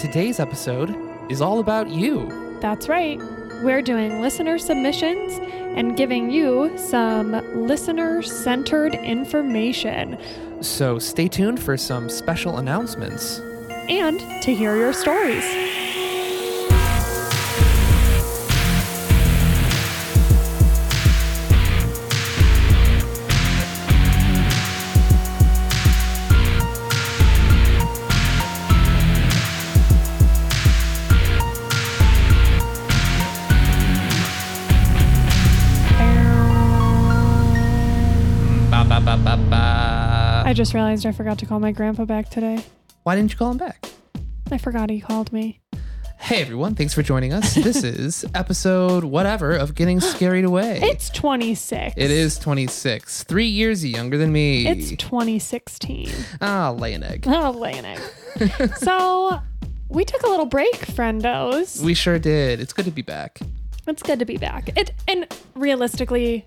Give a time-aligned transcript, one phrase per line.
[0.00, 0.94] today's episode
[1.30, 2.58] is all about you.
[2.60, 3.18] That's right.
[3.62, 5.38] We're doing listener submissions
[5.76, 7.32] and giving you some
[7.66, 10.18] listener centered information
[10.62, 13.40] So stay tuned for some special announcements.
[13.88, 15.44] and to hear your stories.
[40.76, 42.62] Realized I forgot to call my grandpa back today.
[43.04, 43.88] Why didn't you call him back?
[44.50, 45.62] I forgot he called me.
[46.18, 47.54] Hey everyone, thanks for joining us.
[47.54, 50.80] This is episode whatever of Getting Scared Away.
[50.82, 51.94] It's 26.
[51.96, 54.66] It is 26, three years younger than me.
[54.66, 56.10] It's 2016.
[56.42, 57.24] ah, lay an egg.
[57.26, 58.72] Oh, lay an egg.
[58.76, 59.40] so
[59.88, 61.82] we took a little break, friendos.
[61.82, 62.60] We sure did.
[62.60, 63.40] It's good to be back.
[63.86, 64.76] It's good to be back.
[64.76, 66.46] It and realistically,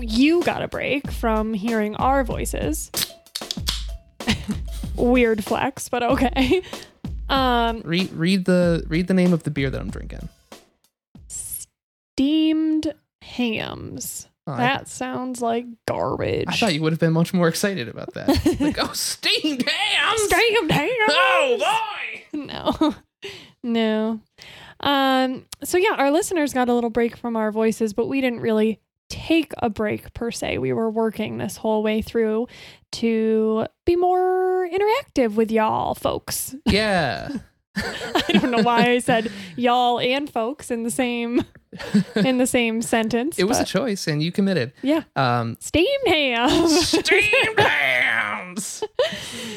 [0.00, 2.92] you got a break from hearing our voices.
[4.96, 6.62] Weird flex, but okay.
[7.28, 10.28] Um, Read read the read the name of the beer that I'm drinking.
[11.28, 14.28] steamed hams.
[14.46, 16.44] Oh, I- That sounds like garbage.
[16.48, 18.28] I thought you would have been much more excited about that.
[18.60, 20.20] like, oh, steamed hams!
[20.22, 20.92] steamed hams.
[21.08, 22.38] Oh boy!
[22.38, 22.94] No.
[23.62, 24.20] no.
[24.80, 28.40] Um, so yeah, our listeners got a little break from our voices, but we didn't
[28.40, 30.58] really take a break per se.
[30.58, 32.46] We were working this whole way through
[32.92, 36.54] to be more interactive with y'all folks.
[36.66, 37.28] Yeah.
[37.76, 41.44] I don't know why I said y'all and folks in the same
[42.14, 43.36] in the same sentence.
[43.36, 44.72] It was a choice, and you committed.
[44.80, 45.02] yeah.
[45.16, 46.68] Um, Steamed ham.
[46.68, 48.84] steamed hams.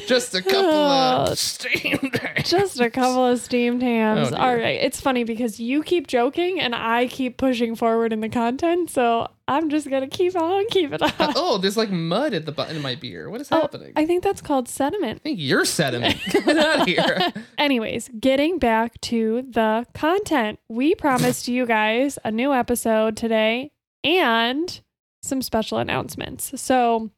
[0.07, 1.25] Just a couple Oh.
[1.31, 2.49] of steamed hams.
[2.49, 4.31] Just a couple of steamed hams.
[4.31, 4.35] Oh.
[4.37, 4.79] All right.
[4.81, 8.89] It's funny because you keep joking and I keep pushing forward in the content.
[8.89, 11.11] So I'm just going to keep on keeping on.
[11.19, 13.29] Oh, there's like mud at the bottom of my beer.
[13.29, 13.93] What is Oh, happening?
[13.95, 15.21] I think that's called sediment.
[15.21, 16.17] I think you're sediment.
[16.29, 17.31] Get out of here.
[17.57, 20.59] Anyways, getting back to the content.
[20.67, 23.71] We promised you guys a new episode today
[24.03, 24.81] and
[25.23, 26.59] some special announcements.
[26.61, 27.09] So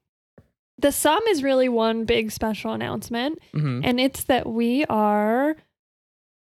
[0.78, 3.82] the sum is really one big special announcement, Mhm.
[3.84, 5.56] and it's that we are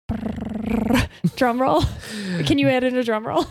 [1.36, 1.84] drum roll.
[2.46, 3.46] Can you add in a drum roll?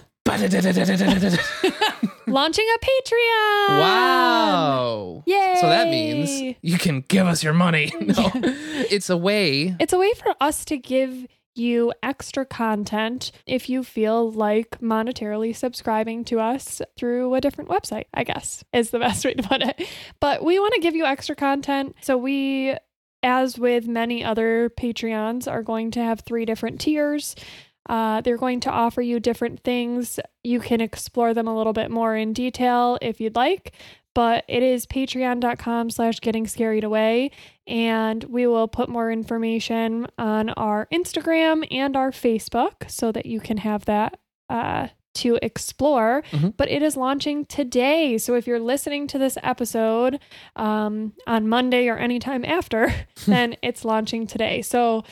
[2.27, 3.79] Launching a Patreon.
[3.81, 5.23] wow.
[5.27, 5.57] Yay.
[5.61, 7.93] So that means you can give us your money.
[8.03, 8.31] No.
[8.35, 9.75] It's a way.
[9.81, 15.55] It's a way for us to give you extra content if you feel like monetarily
[15.55, 19.63] subscribing to us through a different website, I guess is the best way to put
[19.63, 19.87] it.
[20.21, 21.95] But we want to give you extra content.
[22.03, 22.75] So we,
[23.23, 27.35] as with many other Patreons, are going to have three different tiers.
[27.89, 30.21] Uh, they're going to offer you different things.
[30.45, 33.73] You can explore them a little bit more in detail if you'd like.
[34.15, 37.31] But it is patreon.com slash getting scarried away
[37.67, 43.41] and we will put more information on our Instagram and our Facebook so that you
[43.41, 44.19] can have that
[44.51, 46.23] uh, to explore.
[46.31, 46.55] Mhm.
[46.59, 48.19] But it is launching today.
[48.19, 50.21] So if you're listening to this episode
[50.57, 52.95] um, on Monday or anytime after,
[53.27, 54.61] then it's launching today.
[54.61, 55.05] So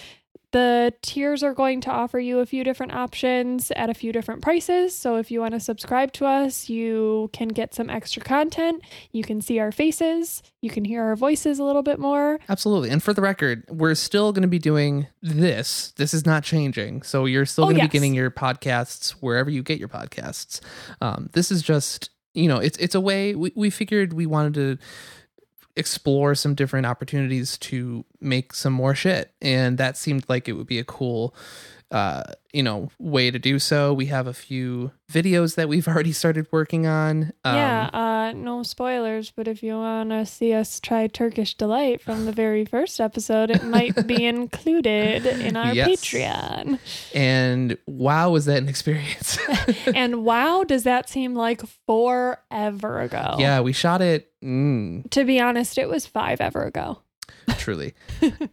[0.52, 4.42] the tiers are going to offer you a few different options at a few different
[4.42, 4.96] prices.
[4.96, 8.82] So if you want to subscribe to us, you can get some extra content.
[9.12, 10.42] You can see our faces.
[10.60, 12.40] You can hear our voices a little bit more.
[12.48, 12.90] Absolutely.
[12.90, 15.92] And for the record, we're still going to be doing this.
[15.92, 17.02] This is not changing.
[17.02, 17.88] So you're still Oh, going to yes.
[17.90, 20.60] be getting your podcasts wherever you get your podcasts.
[21.00, 24.54] Um, this is just, you know, it's it's a way we, we figured we wanted
[24.54, 24.78] to
[25.76, 29.32] explore some different opportunities to make some more shit.
[29.40, 31.34] And that seemed like it would be a cool
[31.90, 33.92] uh, you know, way to do so.
[33.92, 37.32] We have a few videos that we've already started working on.
[37.44, 42.00] Um, yeah, uh, no spoilers, but if you want to see us try Turkish Delight
[42.00, 45.88] from the very first episode, it might be included in our Yes.
[46.04, 46.78] Patreon.
[47.14, 49.38] And wow, was that an experience?
[49.94, 53.36] And wow, does that seem like forever ago?
[53.38, 54.30] Yeah, we shot it.
[54.42, 56.98] Mm, To be honest, it was five ever ago.
[57.58, 57.94] Truly.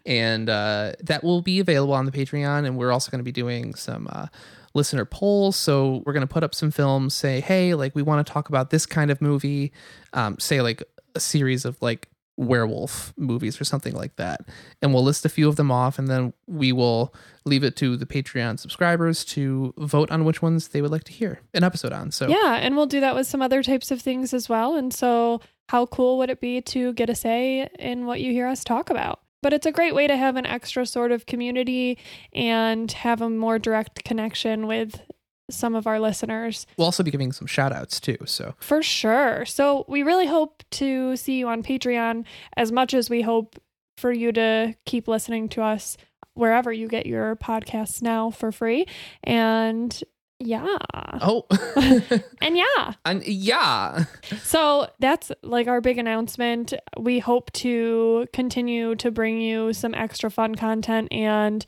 [0.06, 2.66] and uh, that will be available on the Patreon.
[2.66, 4.28] And we're also going to be doing some uh,
[4.74, 5.56] listener polls.
[5.56, 8.50] So we're going to put up some films, say, hey, like we want to talk
[8.50, 9.72] about this kind of movie,
[10.14, 10.84] um, say like
[11.16, 14.42] a series of like werewolf movies or something like that.
[14.82, 17.14] And we'll list a few of them off and then we will
[17.46, 21.12] leave it to the Patreon subscribers to vote on which ones they would like to
[21.12, 22.12] hear an episode on.
[22.12, 24.76] So Yeah, and we'll do that with some other types of things as well.
[24.76, 28.48] And so, how cool would it be to get a say in what you hear
[28.48, 29.20] us talk about?
[29.44, 31.98] but it's a great way to have an extra sort of community
[32.34, 35.02] and have a more direct connection with
[35.50, 36.66] some of our listeners.
[36.76, 38.18] We'll also be giving some shout outs too.
[38.26, 39.46] So For sure.
[39.46, 42.26] So we really hope to see you on Patreon
[42.58, 43.62] as much as we hope
[43.98, 45.98] for you to keep listening to us
[46.34, 48.86] wherever you get your podcasts now for free.
[49.24, 50.04] And
[50.40, 50.78] yeah.
[51.22, 51.46] oh
[52.42, 52.94] And yeah.
[53.06, 54.06] and yeah.
[54.44, 56.74] So that's like our big announcement.
[56.98, 61.66] We hope to continue to bring you some extra fun content and,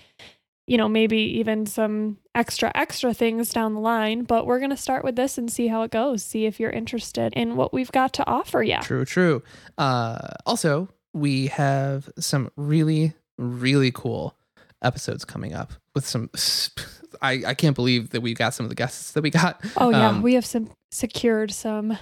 [0.68, 4.24] you know, maybe even some extra, extra things down the line.
[4.24, 6.24] But we're going to start with this and see how it goes.
[6.24, 8.80] See if you're interested in what we've got to offer you.
[8.81, 9.44] True, true.
[9.77, 14.36] Uh, also, we have some really, really cool
[14.81, 16.29] episodes coming up with some.
[17.21, 19.59] I, I can't believe that we got some of the guests that we got.
[19.77, 20.07] Oh, yeah.
[20.09, 21.97] Um, we have some secured some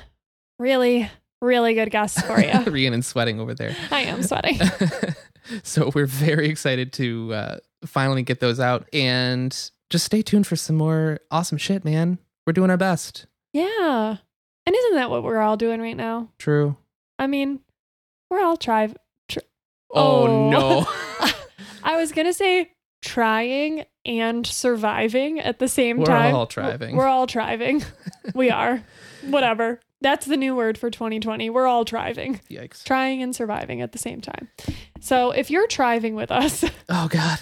[0.59, 1.09] really,
[1.41, 2.49] really good guests for you.
[2.71, 3.75] Rhiannon's sweating over there.
[3.89, 4.59] I am sweating.
[5.63, 9.51] so we're very excited to uh, finally get those out and
[9.89, 12.19] just stay tuned for some more awesome shit, man.
[12.45, 13.25] We're doing our best.
[13.53, 14.17] Yeah.
[14.65, 16.29] And isn't that what we're all doing right now?
[16.37, 16.75] True.
[17.17, 17.61] I mean,
[18.29, 18.93] we're all try.
[19.29, 19.39] Tr-
[19.89, 20.49] Oh, Oh.
[20.49, 20.87] no.
[21.87, 26.31] I was gonna say trying and surviving at the same time.
[26.33, 26.95] We're all thriving.
[26.95, 27.83] We're all thriving.
[28.35, 28.83] we are.
[29.23, 29.79] Whatever.
[30.01, 31.49] That's the new word for 2020.
[31.49, 32.83] We're all thriving, Yikes.
[32.83, 34.47] trying and surviving at the same time.
[34.99, 37.39] So if you're thriving with us, Oh God.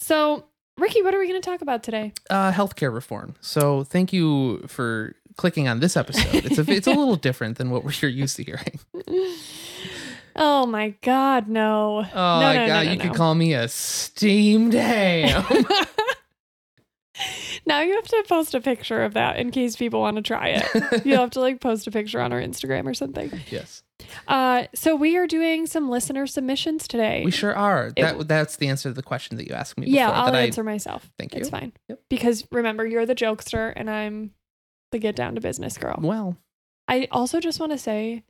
[0.00, 0.46] so
[0.78, 2.12] Ricky, what are we going to talk about today?
[2.28, 3.34] Uh, healthcare reform.
[3.40, 6.44] So thank you for clicking on this episode.
[6.44, 8.80] It's a it's a little different than what we're used to hearing.
[10.36, 11.98] Oh my God, no.
[12.00, 15.44] Oh no, my no, God, no, you could call me a steamed ham.
[17.66, 20.48] now you have to post a picture of that in case people want to try
[20.48, 20.66] it.
[21.06, 23.30] You'll have to like post a picture on our Instagram or something.
[23.50, 23.82] yes,
[24.26, 27.22] Uh, so we are doing some listener submissions today.
[27.24, 27.92] we sure are.
[27.96, 29.86] It- That that's the answer to the question that you asked me.
[29.86, 31.08] yeah, before, I'll that answer myself.
[31.16, 31.40] Thank you.
[31.40, 31.72] It's fine.
[31.88, 32.00] Yep.
[32.10, 34.32] Because remember, you're the jokester and I'm
[34.90, 36.00] the get down to business girl.
[36.02, 36.36] Well,
[36.88, 38.24] I also just want to say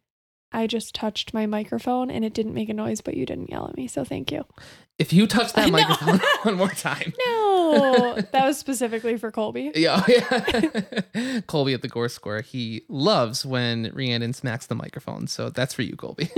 [0.54, 3.66] I just touched my microphone and it didn't make a noise, but you didn't yell
[3.68, 3.86] at me.
[3.88, 4.44] So thank you.
[4.98, 7.12] if you touch that microphone one more time.
[7.26, 9.72] No, that was specifically for Colby.
[9.76, 11.40] Yeah, oh, yeah.
[11.48, 12.42] Colby at the Gore Square.
[12.42, 15.26] He loves when Rhiannon smacks the microphone.
[15.26, 16.30] So that's for you, Colby.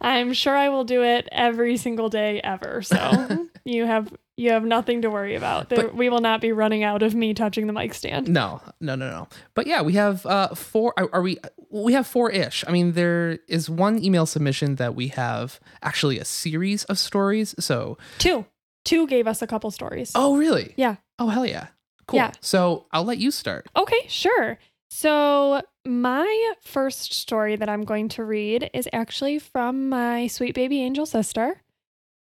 [0.00, 2.82] I'm sure I will do it every single day ever.
[2.82, 5.68] So you have you have nothing to worry about.
[5.68, 8.28] There, But- we will not be running out of me touching the mic stand.
[8.28, 9.28] No, no, no, no.
[9.54, 10.94] But yeah, we have uh four.
[10.96, 11.38] Are, are we?
[11.70, 12.64] We have four ish.
[12.66, 17.54] I mean, there is one email submission that we have actually a series of stories.
[17.58, 18.46] So, Two,
[18.84, 20.12] two gave us a couple stories.
[20.14, 20.72] oh really?
[20.76, 20.96] Yeah.
[21.18, 21.66] Oh hell yeah.
[22.06, 22.20] Cool.
[22.20, 22.32] Yeah.
[22.40, 23.68] So I'll let you start.
[23.76, 24.58] Okay, sure.
[24.90, 30.80] So, my first story that I'm going to read is actually from my sweet baby
[30.82, 31.60] angel sister.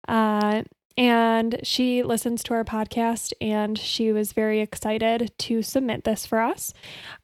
[0.06, 0.64] Uh,
[1.00, 6.42] and she listens to our podcast and she was very excited to submit this for
[6.42, 6.74] us.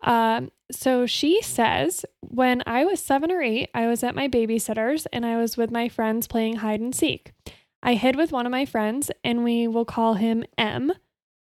[0.00, 5.04] Um, so, she says, When I was seven or eight, I was at my babysitter's
[5.12, 7.32] and I was with my friends playing hide and seek.
[7.82, 10.94] I hid with one of my friends and we will call him M.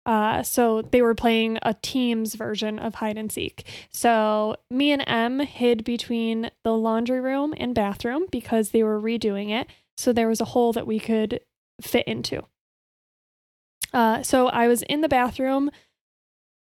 [0.04, 3.64] Uh, so they were playing a team's version of hide and seek.
[3.90, 9.50] So me and M hid between the laundry room and bathroom because they were redoing
[9.50, 9.69] it.
[9.96, 11.41] So there was a hole that we could
[11.81, 12.43] fit into.
[13.93, 15.70] Uh, so I was in the bathroom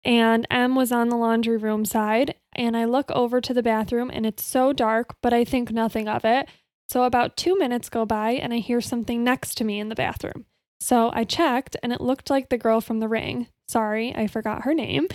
[0.04, 2.34] and M was on the laundry room side.
[2.54, 6.08] And I look over to the bathroom and it's so dark, but I think nothing
[6.08, 6.48] of it.
[6.88, 9.94] So about two minutes go by and I hear something next to me in the
[9.94, 10.46] bathroom.
[10.80, 13.46] So I checked and it looked like the girl from the ring.
[13.68, 15.06] Sorry, I forgot her name.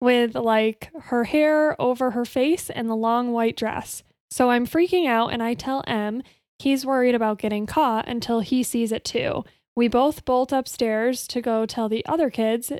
[0.00, 4.04] With like her hair over her face and the long white dress.
[4.30, 6.22] So I'm freaking out and I tell M
[6.58, 9.44] he's worried about getting caught until he sees it too.
[9.76, 12.72] We both bolt upstairs to go tell the other kids.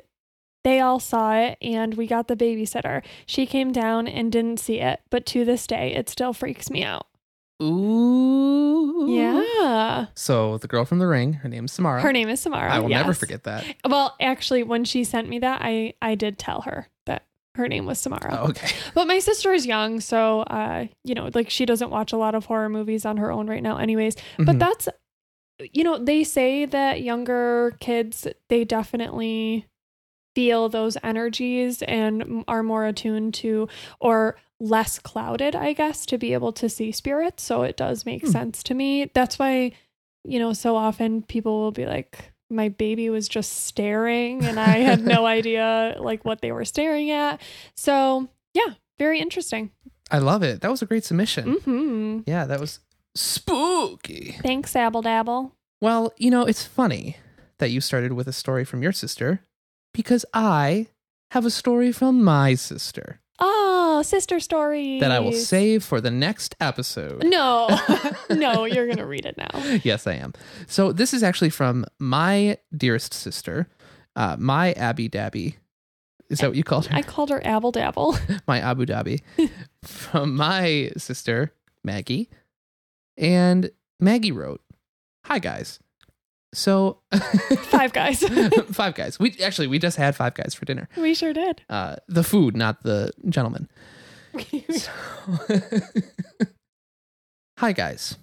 [0.63, 3.03] They all saw it and we got the babysitter.
[3.25, 6.83] She came down and didn't see it, but to this day, it still freaks me
[6.83, 7.07] out.
[7.61, 9.05] Ooh.
[9.07, 10.07] Yeah.
[10.15, 12.01] So the girl from the ring, her name's Samara.
[12.01, 12.71] Her name is Samara.
[12.71, 13.65] I will never forget that.
[13.87, 16.87] Well, actually, when she sent me that, I I did tell her
[17.55, 18.39] her name was Samara.
[18.41, 18.67] Oh, okay.
[18.93, 22.35] But my sister is young, so uh, you know, like she doesn't watch a lot
[22.35, 24.15] of horror movies on her own right now, anyways.
[24.37, 24.59] But Mhm.
[24.59, 24.87] that's,
[25.73, 29.65] you know, they say that younger kids they definitely
[30.35, 33.69] feel those energies and are more attuned to
[34.01, 37.41] or less clouded, I guess, to be able to see spirits.
[37.43, 38.31] So it does make Hmm.
[38.31, 39.05] sense to me.
[39.13, 39.71] That's why,
[40.25, 44.77] you know, so often people will be like, my baby was just staring and I
[44.77, 47.41] had no idea like what they were staring at.
[47.75, 49.71] So yeah, very interesting.
[50.11, 50.61] I love it.
[50.61, 51.53] That was a great submission.
[51.63, 52.79] hmm Yeah, that was
[53.15, 54.35] Spooky.
[54.43, 55.53] Thanks, Abble Dabble.
[55.81, 57.17] Well, you know, it's funny
[57.57, 59.41] that you started with a story from your sister
[59.93, 60.87] because I
[61.31, 65.01] have a story from my sister Oh, sister stories.
[65.01, 67.23] that I will save for the next episode.
[67.25, 67.67] No,
[68.29, 69.49] no, you're going to read it now.
[69.83, 70.33] yes, I am.
[70.67, 73.67] So this is actually from my dearest sister,
[74.15, 75.55] uh, my Abby Dabby.
[76.29, 76.95] Is that what you called her?
[76.95, 78.17] I called her Abble Dabble.
[78.47, 79.21] my Abu Dhabi.
[79.83, 82.29] from my sister, Maggie.
[83.17, 84.61] And Maggie wrote,
[85.25, 85.79] Hi guys.
[86.55, 86.99] So
[87.63, 88.19] Five guys.
[88.71, 89.19] five guys.
[89.19, 90.87] We actually we just had five guys for dinner.
[90.97, 91.61] we sure did.
[91.69, 93.69] Uh the food, not the gentleman.
[94.69, 94.91] So-
[97.59, 98.17] Hi, guys.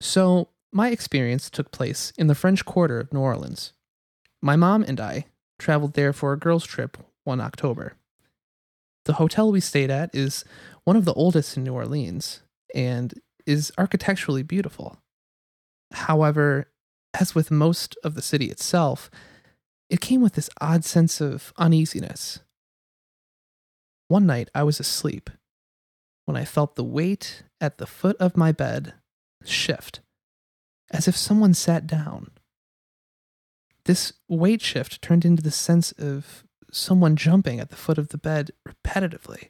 [0.00, 3.72] So, my experience took place in the French Quarter of New Orleans.
[4.42, 5.24] My mom and I
[5.58, 7.94] traveled there for a girls' trip one October.
[9.06, 10.44] The hotel we stayed at is
[10.84, 12.42] one of the oldest in New Orleans
[12.74, 13.14] and
[13.46, 14.98] is architecturally beautiful.
[15.92, 16.68] However,
[17.14, 19.10] as with most of the city itself,
[19.88, 22.40] it came with this odd sense of uneasiness.
[24.08, 25.30] One night I was asleep
[26.24, 28.94] when I felt the weight at the foot of my bed
[29.44, 30.00] shift,
[30.90, 32.30] as if someone sat down.
[33.84, 38.18] This weight shift turned into the sense of someone jumping at the foot of the
[38.18, 39.48] bed repetitively.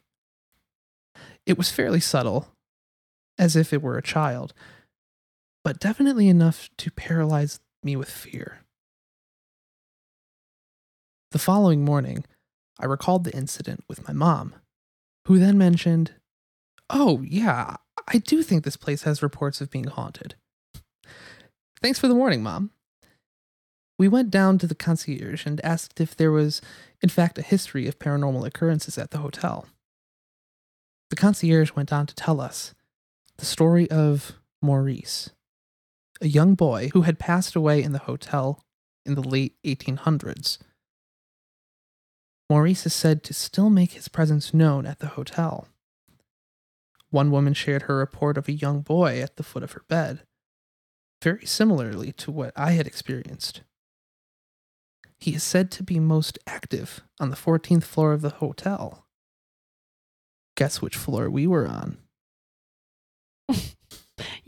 [1.47, 2.49] It was fairly subtle,
[3.38, 4.55] as if it were a child,
[5.65, 8.61] but definitely enough to paralyze me with fear.
[11.31, 12.25] The following morning,
[12.81, 14.55] I recalled the incident with my mom,
[15.27, 16.12] who then mentioned,
[16.91, 20.37] Oh, yeah, I do think this place has reports of being haunted.
[21.83, 22.71] Thanks for the warning, Mom.
[23.99, 26.62] We went down to the concierge and asked if there was,
[27.03, 29.67] in fact, a history of paranormal occurrences at the hotel.
[31.11, 32.75] The concierge went on to tell us
[33.37, 35.31] the story of Maurice,
[36.21, 38.65] a young boy who had passed away in the hotel
[39.05, 40.59] in the late 1800s.
[42.51, 45.69] Maurice is said to still make his presence known at the hotel.
[47.11, 50.21] One woman shared her report of a young boy at the foot of her bed,
[51.23, 53.63] very similarly to what I had experienced.
[55.19, 59.07] He is said to be most active on the 14th floor of the hotel.
[60.57, 61.99] Guess which floor we were on?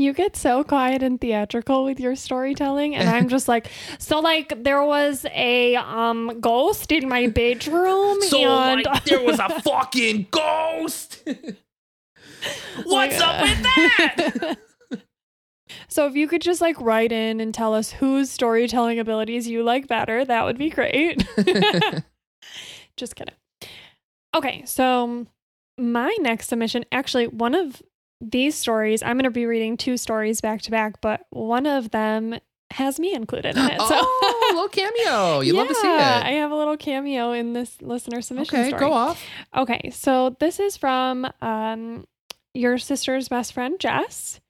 [0.00, 4.64] You get so quiet and theatrical with your storytelling, and I'm just like, so like
[4.64, 11.22] there was a um ghost in my bedroom, and there was a fucking ghost.
[12.84, 14.54] What's up with that?
[15.88, 19.62] so if you could just like write in and tell us whose storytelling abilities you
[19.62, 21.28] like better, that would be great.
[22.96, 23.34] just kidding.
[24.34, 25.26] Okay, so
[25.76, 27.82] my next submission, actually, one of
[28.20, 31.90] these stories, I'm going to be reading two stories back to back, but one of
[31.90, 32.38] them
[32.72, 33.80] has me included in it.
[33.80, 35.40] So oh, a little cameo.
[35.44, 36.26] You love to see Yeah, it.
[36.26, 38.80] I have a little cameo in this listener submission okay, story.
[38.80, 39.22] go off.
[39.56, 42.06] Okay, so this is from um,
[42.54, 44.40] your sister's best friend, Jess.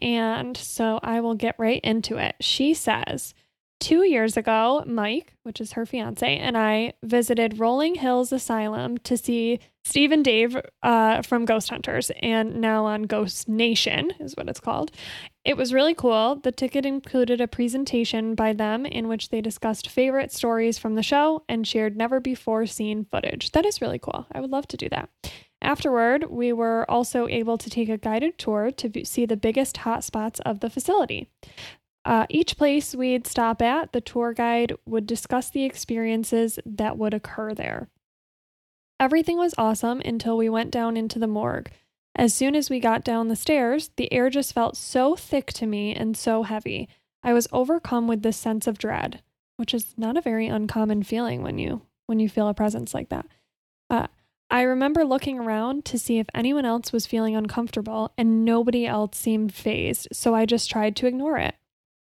[0.00, 2.36] And so I will get right into it.
[2.40, 3.34] She says,
[3.80, 9.16] Two years ago, Mike, which is her fiance, and I visited Rolling Hills Asylum to
[9.16, 14.50] see Steve and Dave uh, from Ghost Hunters and now on Ghost Nation, is what
[14.50, 14.90] it's called.
[15.46, 16.36] It was really cool.
[16.36, 21.02] The ticket included a presentation by them in which they discussed favorite stories from the
[21.02, 23.52] show and shared never before seen footage.
[23.52, 24.26] That is really cool.
[24.30, 25.08] I would love to do that.
[25.62, 30.40] Afterward, we were also able to take a guided tour to see the biggest hotspots
[30.40, 31.28] of the facility.
[32.04, 37.12] Uh, each place we'd stop at, the tour guide would discuss the experiences that would
[37.12, 37.88] occur there.
[38.98, 41.70] Everything was awesome until we went down into the morgue.
[42.14, 45.66] As soon as we got down the stairs, the air just felt so thick to
[45.66, 46.88] me and so heavy.
[47.22, 49.22] I was overcome with this sense of dread,
[49.56, 53.08] which is not a very uncommon feeling when you when you feel a presence like
[53.10, 53.26] that.
[53.88, 54.08] Uh,
[54.50, 59.16] I remember looking around to see if anyone else was feeling uncomfortable, and nobody else
[59.16, 61.54] seemed fazed, so I just tried to ignore it.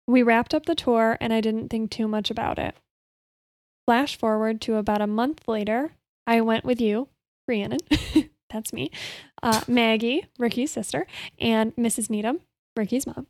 [0.09, 2.75] We wrapped up the tour, and I didn't think too much about it.
[3.87, 5.93] Flash forward to about a month later,
[6.27, 7.09] I went with you,
[7.47, 7.81] Rhiannon,
[8.51, 8.91] that's me,
[9.43, 11.07] uh, Maggie, Ricky's sister,
[11.39, 12.09] and Mrs.
[12.09, 12.41] Needham,
[12.75, 13.27] Ricky's mom,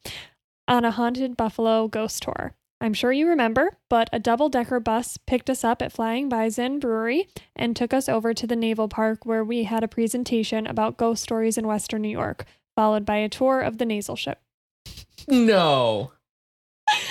[0.68, 2.54] on a haunted buffalo ghost tour.
[2.80, 6.78] I'm sure you remember, but a double decker bus picked us up at Flying Bison
[6.78, 10.96] Brewery and took us over to the Naval Park where we had a presentation about
[10.96, 12.44] ghost stories in Western New York,
[12.76, 14.40] followed by a tour of the nasal ship.
[15.26, 16.12] No.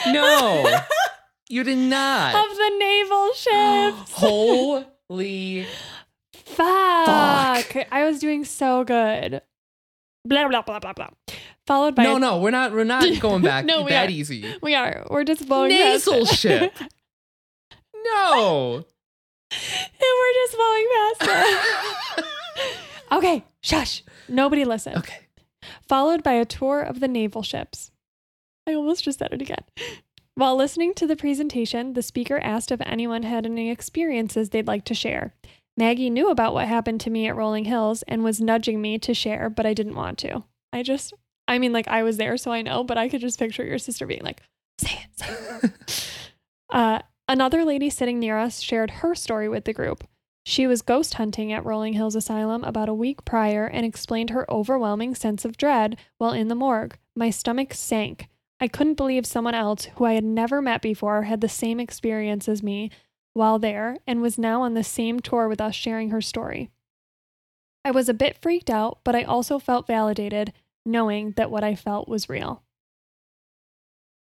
[0.08, 0.80] No.
[1.50, 2.36] you did not.
[2.36, 4.12] Of the naval ships!
[4.16, 5.66] Holy.
[6.46, 7.76] Fuck.
[7.92, 9.42] I was doing so good.
[10.26, 11.08] Blah, blah, blah, blah, blah.
[11.66, 12.72] followed by No, no, we're not.
[12.74, 14.12] We're not going back No, we that are.
[14.12, 14.46] easy.
[14.62, 16.28] we are we're just blowing past Nasal it.
[16.28, 16.74] ship.
[18.04, 18.76] No.
[18.76, 18.84] and
[20.02, 21.22] we're just blowing past
[22.20, 22.26] it.
[23.12, 24.04] okay, shush.
[24.30, 24.98] Nobody listen.
[24.98, 25.20] okay.
[25.88, 27.92] followed by a tour of the naval ships.
[28.68, 29.64] I almost just said it again.
[30.36, 34.86] While listening to the presentation, the speaker asked if anyone had any experiences they'd like
[34.86, 35.34] to share.
[35.78, 39.14] Maggie knew about what happened to me at Rolling Hills and was nudging me to
[39.14, 40.44] share, but I didn't want to.
[40.74, 41.14] I just,
[41.48, 43.80] I mean, like I was there, so I know, but I could just picture your
[43.80, 44.42] sister being like,
[44.80, 46.08] say it, say it.
[46.72, 50.04] uh, another lady sitting near us shared her story with the group.
[50.46, 54.50] She was ghost hunting at Rolling Hills Asylum about a week prior and explained her
[54.52, 56.98] overwhelming sense of dread while in the morgue.
[57.16, 58.30] My stomach sank.
[58.60, 62.48] I couldn't believe someone else who I had never met before had the same experience
[62.48, 62.90] as me
[63.34, 66.72] while there and was now on the same tour with us sharing her story.
[67.86, 70.54] I was a bit freaked out, but I also felt validated
[70.86, 72.64] knowing that what I felt was real.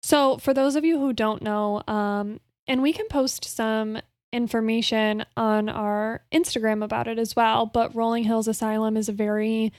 [0.02, 2.38] So, for those of you who don't know, um,
[2.68, 3.98] and we can post some
[4.32, 7.66] information on our Instagram about it as well.
[7.66, 9.72] But Rolling Hills Asylum is a very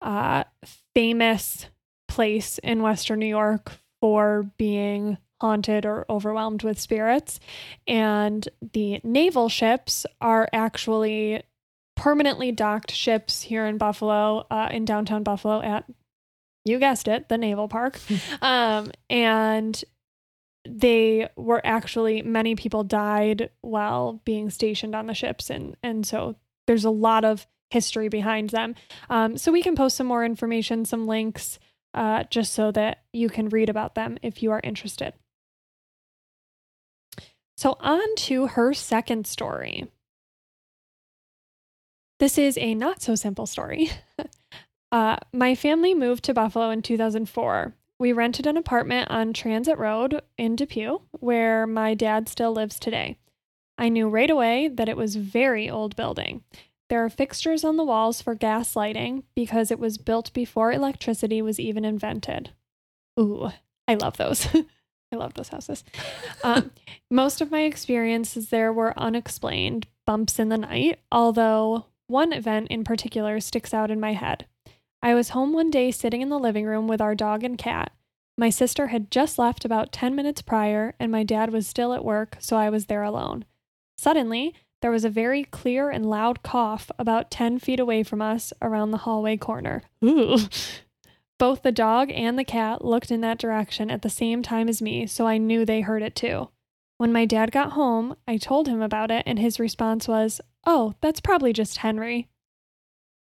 [0.00, 0.44] uh,
[0.94, 1.66] famous
[2.08, 7.38] place in Western New York for being haunted or overwhelmed with spirits.
[7.86, 11.42] And the naval ships are actually
[11.96, 15.84] permanently docked ships here in Buffalo, uh, in downtown Buffalo at,
[16.64, 17.98] you guessed it, the naval park.
[18.42, 19.82] um, and
[20.68, 26.36] they were actually many people died while being stationed on the ships and and so
[26.66, 28.74] there's a lot of history behind them
[29.08, 31.58] um, so we can post some more information some links
[31.98, 35.12] uh, just so that you can read about them if you are interested
[37.56, 39.90] so on to her second story
[42.20, 43.90] this is a not so simple story
[44.92, 50.22] uh, my family moved to buffalo in 2004 we rented an apartment on Transit Road
[50.36, 53.18] in Depew, where my dad still lives today.
[53.76, 56.44] I knew right away that it was very old building.
[56.88, 61.42] There are fixtures on the walls for gas lighting because it was built before electricity
[61.42, 62.50] was even invented.
[63.20, 63.50] Ooh,
[63.86, 64.48] I love those.
[65.12, 65.84] I love those houses.
[66.42, 66.70] Um,
[67.10, 72.84] most of my experiences there were unexplained bumps in the night, although one event in
[72.84, 74.46] particular sticks out in my head.
[75.02, 77.92] I was home one day sitting in the living room with our dog and cat.
[78.36, 82.04] My sister had just left about 10 minutes prior, and my dad was still at
[82.04, 83.44] work, so I was there alone.
[83.96, 88.52] Suddenly, there was a very clear and loud cough about 10 feet away from us
[88.62, 89.82] around the hallway corner.
[90.04, 90.38] Ooh.
[91.38, 94.82] Both the dog and the cat looked in that direction at the same time as
[94.82, 96.48] me, so I knew they heard it too.
[96.96, 100.94] When my dad got home, I told him about it, and his response was, Oh,
[101.00, 102.28] that's probably just Henry.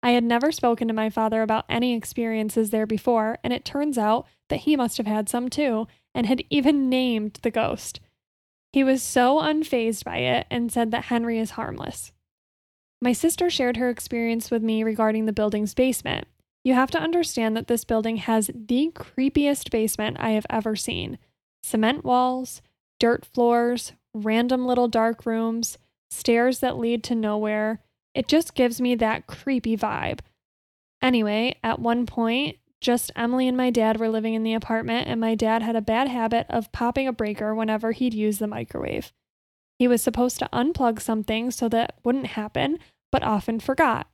[0.02, 3.96] I had never spoken to my father about any experiences there before, and it turns
[3.96, 8.00] out that he must have had some too, and had even named the ghost.
[8.72, 12.12] He was so unfazed by it and said that Henry is harmless.
[13.00, 16.26] My sister shared her experience with me regarding the building's basement.
[16.64, 21.18] You have to understand that this building has the creepiest basement I have ever seen
[21.64, 22.62] cement walls,
[22.98, 25.78] dirt floors, random little dark rooms,
[26.10, 27.80] stairs that lead to nowhere.
[28.14, 30.20] It just gives me that creepy vibe.
[31.00, 35.20] Anyway, at one point, just Emily and my dad were living in the apartment, and
[35.20, 39.12] my dad had a bad habit of popping a breaker whenever he'd use the microwave.
[39.78, 42.78] He was supposed to unplug something so that wouldn't happen,
[43.10, 44.08] but often forgot.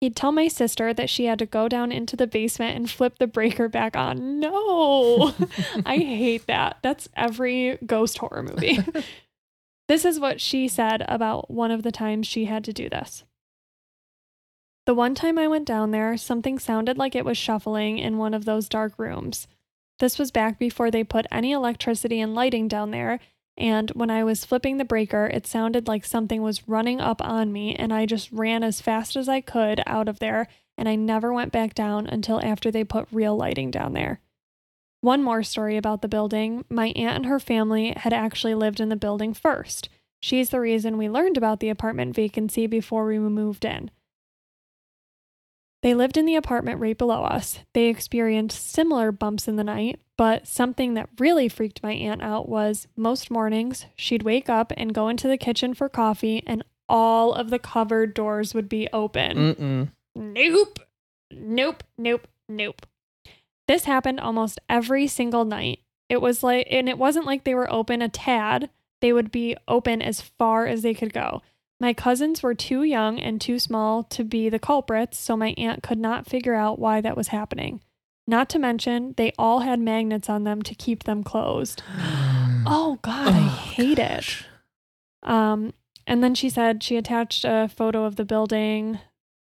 [0.00, 3.18] He'd tell my sister that she had to go down into the basement and flip
[3.18, 4.38] the breaker back on.
[4.38, 5.34] No,
[5.86, 6.78] I hate that.
[6.82, 8.78] That's every ghost horror movie.
[9.88, 13.24] this is what she said about one of the times she had to do this.
[14.88, 18.32] The one time I went down there, something sounded like it was shuffling in one
[18.32, 19.46] of those dark rooms.
[19.98, 23.20] This was back before they put any electricity and lighting down there,
[23.54, 27.52] and when I was flipping the breaker, it sounded like something was running up on
[27.52, 30.48] me, and I just ran as fast as I could out of there,
[30.78, 34.22] and I never went back down until after they put real lighting down there.
[35.02, 38.88] One more story about the building my aunt and her family had actually lived in
[38.88, 39.90] the building first.
[40.18, 43.90] She's the reason we learned about the apartment vacancy before we moved in.
[45.82, 47.60] They lived in the apartment right below us.
[47.72, 52.48] They experienced similar bumps in the night, but something that really freaked my aunt out
[52.48, 57.32] was most mornings she'd wake up and go into the kitchen for coffee, and all
[57.32, 59.36] of the cupboard doors would be open.
[59.36, 59.90] Mm-mm.
[60.16, 60.80] Nope.
[61.30, 61.84] Nope.
[61.96, 62.26] Nope.
[62.48, 62.86] Nope.
[63.68, 65.80] This happened almost every single night.
[66.08, 69.56] It was like, and it wasn't like they were open a tad, they would be
[69.68, 71.42] open as far as they could go.
[71.80, 75.82] My cousins were too young and too small to be the culprits, so my aunt
[75.82, 77.80] could not figure out why that was happening.
[78.26, 81.82] Not to mention, they all had magnets on them to keep them closed.
[82.70, 84.44] Oh God, I Oh, hate it.
[85.22, 85.72] Um,
[86.06, 88.98] and then she said she attached a photo of the building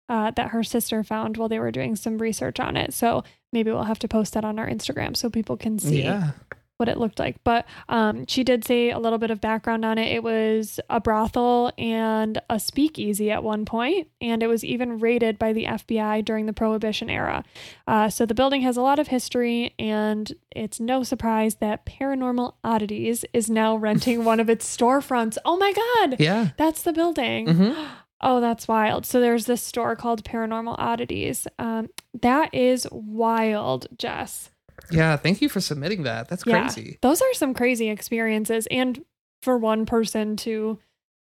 [0.09, 2.93] uh, that her sister found while they were doing some research on it.
[2.93, 6.31] So maybe we'll have to post that on our Instagram so people can see Yeah.
[6.77, 7.43] What it looked like.
[7.43, 10.11] But um, she did say a little bit of background on it.
[10.13, 15.39] It was a brothel and a speakeasy at one point, and it was even raided
[15.39, 17.43] by the FBI during the Prohibition era.
[17.87, 22.55] Uh, so the building has a lot of history, and it's no surprise that Paranormal
[22.63, 25.37] Oddities is now renting one of its storefronts.
[25.45, 26.17] Oh my God!
[26.19, 26.49] Yeah.
[26.57, 27.47] That's the building.
[27.47, 27.87] Mhm.
[28.21, 29.05] Oh, that's wild.
[29.05, 31.47] So there's this store called Paranormal Oddities.
[31.59, 31.89] Um,
[32.21, 34.49] that is wild, Jess.
[34.91, 35.17] Yeah.
[35.17, 36.27] Thank you for submitting that.
[36.27, 36.61] That's Yeah.
[36.61, 36.99] crazy.
[37.01, 38.67] Those are some crazy experiences.
[38.71, 39.03] And
[39.41, 40.79] for one person to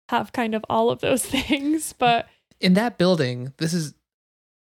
[0.08, 1.92] have kind of all of those things.
[1.92, 2.26] But
[2.60, 3.94] In that building, this is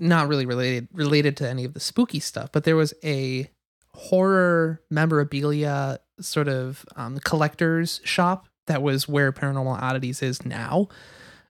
[0.01, 3.51] not really related related to any of the spooky stuff, but there was a
[3.95, 10.89] horror memorabilia sort of um, collector's shop that was where Paranormal Oddities is now.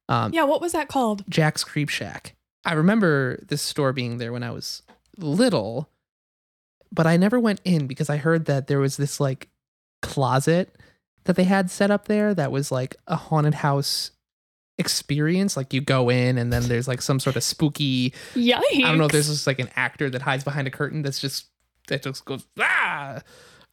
[0.09, 1.25] Um, yeah, what was that called?
[1.29, 2.35] Jack's Creep Shack.
[2.65, 4.83] I remember this store being there when I was
[5.19, 5.89] little,
[6.93, 9.49] but I never went in because I heard that there was this like
[10.03, 10.77] closet
[11.25, 14.11] that they had set up there that was like a haunted house
[14.79, 15.57] experience.
[15.57, 18.13] Like you go in and then there's like some sort of spooky.
[18.35, 18.61] Yikes.
[18.77, 21.21] I don't know if there's just like an actor that hides behind a curtain that's
[21.21, 21.47] just
[21.89, 23.21] that just goes ah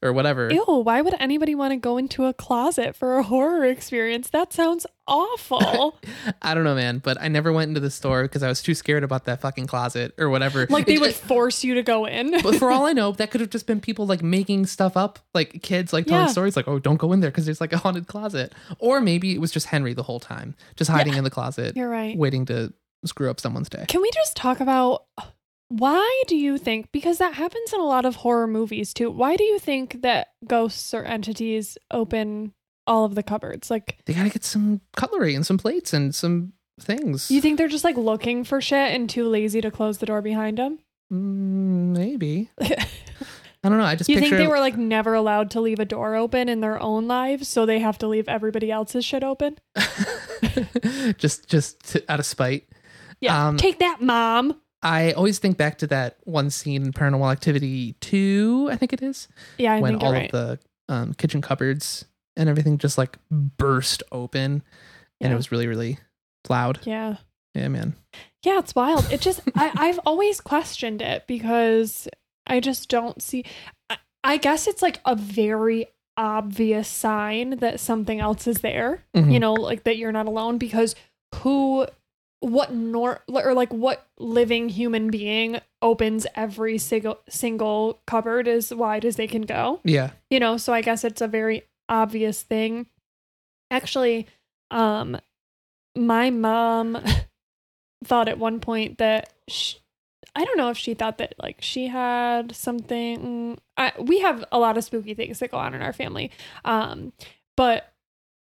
[0.01, 0.49] or whatever.
[0.51, 4.29] Ew, why would anybody want to go into a closet for a horror experience?
[4.29, 5.99] That sounds awful.
[6.41, 8.73] I don't know, man, but I never went into the store because I was too
[8.75, 10.67] scared about that fucking closet or whatever.
[10.69, 12.31] like they would force you to go in.
[12.43, 15.19] but for all I know, that could have just been people like making stuff up,
[15.33, 16.31] like kids like telling Yeah.
[16.31, 19.33] stories, like, "Oh, don't go in there because there's like a haunted closet," or maybe
[19.33, 22.17] it was just Henry the whole time, just hiding in the closet, You're right.
[22.17, 22.73] waiting to
[23.05, 23.85] screw up someone's day.
[23.87, 25.03] Can we just talk about
[25.69, 29.09] why do you think because that happens in a lot of horror movies too.
[29.09, 32.53] Why do you think that ghosts or entities open
[32.87, 33.69] all of the cupboards?
[33.69, 37.29] Like They gotta get some cutlery and some plates and some things.
[37.29, 40.21] you think they're just like looking for shit and too lazy to close the door
[40.21, 40.79] behind them?
[41.13, 42.49] Mm, maybe
[43.63, 43.83] I don't know.
[43.83, 46.61] I just you think they were like never allowed to leave a door open in
[46.61, 49.57] their own lives, so they have to leave everybody else's shit open?
[51.17, 52.69] just just to, out of spite.
[53.19, 53.47] Yeah.
[53.47, 54.61] Um, Take that, mom.
[54.81, 59.01] I always think back to that one scene in Paranormal Activity two, I think it
[59.01, 60.31] is, Yeah, I when think all right.
[60.33, 62.05] of the um, kitchen cupboards
[62.37, 64.63] and everything just like burst open,
[65.19, 65.99] and it was really really
[66.49, 66.79] loud.
[66.85, 67.17] yeah.
[67.55, 67.95] Yeah, man.
[68.43, 69.11] Yeah, it's wild.
[69.11, 72.07] It just I, I've always questioned it because
[72.47, 73.43] I just don't see
[73.89, 79.03] I, I guess it's like a very obvious sign that something else is there.
[79.15, 79.33] Mhm.
[79.33, 80.95] You know, like that you're not alone because
[81.35, 81.87] who
[82.41, 89.03] what nor or like what living human being opens every single single cupboard as wide
[89.03, 89.81] as they can go?
[89.83, 90.11] Yeah.
[90.29, 92.85] you know so i guess it's a very obvious thing
[93.71, 94.27] actually
[94.71, 95.19] um
[95.97, 96.97] my mom
[98.05, 99.75] thought at one point that sh
[100.35, 104.59] i don't know if she thought that like she had something I, we have a
[104.59, 106.31] lot of spooky things that go on in our family
[106.63, 107.11] um
[107.57, 107.91] but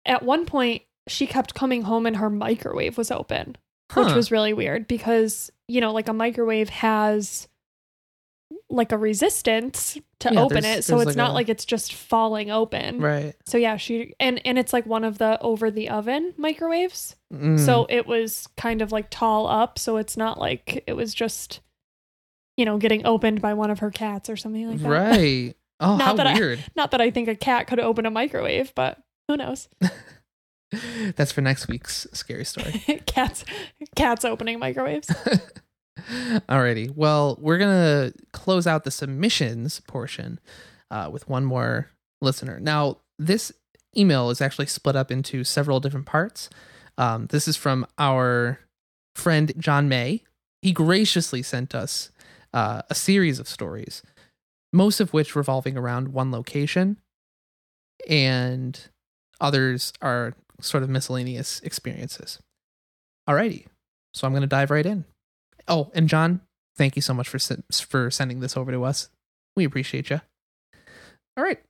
[0.05, 3.57] at one point she kept coming home and her microwave was open
[3.94, 7.48] which was really weird because you know like a microwave has
[8.68, 11.92] like a resistance to Yeah, open it so it's like not a- like it's just
[11.94, 13.35] falling open right.
[13.46, 17.59] so yeah she and and it's like one of the over the oven microwaves Mm.
[17.59, 21.61] so it was kind of like tall up so it's not like it was just
[22.59, 25.55] you know getting opened by one of her cats or something like that right.
[25.81, 26.62] Oh, Not how that I- weird.
[26.76, 29.68] not that i think a cat could open a microwave but who knows
[31.17, 32.73] That's for next week's scary story.
[33.07, 33.45] cats
[33.95, 35.09] cats opening microwaves
[36.49, 36.95] Alrighty.
[36.95, 40.41] Well, we're gonna close out the submissions portion
[40.91, 42.59] uh, with one more listener.
[42.61, 43.53] Now, this
[43.97, 46.49] email is actually split up into several different parts.
[46.99, 48.61] Um, this is from our
[49.15, 50.23] friend John May.
[50.63, 52.11] He graciously sent us
[52.55, 54.03] uh, a series of stories,
[54.73, 56.99] most of which revolving around one location,
[58.09, 58.89] and
[59.41, 62.38] others are sort of miscellaneous experiences.
[63.29, 63.66] Alrighty.
[64.14, 65.05] So I'm going to dive right in.
[65.68, 66.40] Oh, and John,
[66.77, 67.38] thank you so much for
[67.72, 69.09] for sending this over to us.
[69.57, 70.20] We appreciate you.
[71.37, 71.61] All right.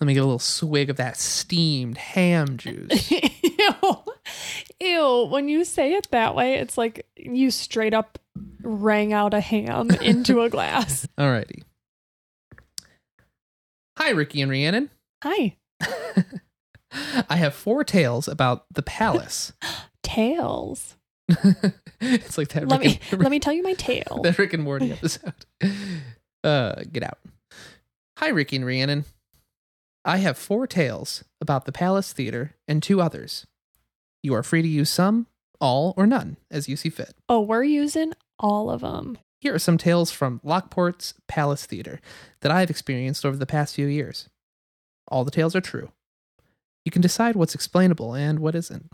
[0.00, 3.10] Let me get a little swig of that steamed ham juice.
[3.10, 4.04] Ew.
[4.80, 5.26] Ew.
[5.30, 8.18] When you say it that way, it's like you straight up
[8.62, 11.06] rang out a ham into a glass.
[11.18, 11.62] Alrighty.
[13.98, 14.90] Hi, Ricky and Rhiannon.
[15.22, 15.56] Hi.
[17.28, 19.52] I have four tales about the palace.
[20.02, 20.96] tales.
[22.00, 22.68] it's like that.
[22.68, 24.20] Let Rick me and, let me tell you my tale.
[24.22, 25.34] that Rick and Morty episode.
[26.44, 27.16] Uh, get out.
[28.18, 29.06] Hi, Ricky and Rhiannon.
[30.04, 33.46] I have four tales about the Palace Theater and two others.
[34.22, 35.26] You are free to use some,
[35.58, 37.14] all, or none as you see fit.
[37.30, 39.16] Oh, we're using all of them.
[39.40, 41.98] Here are some tales from Lockport's Palace Theater
[42.42, 44.28] that I have experienced over the past few years.
[45.08, 45.92] All the tales are true.
[46.84, 48.92] You can decide what's explainable and what isn't.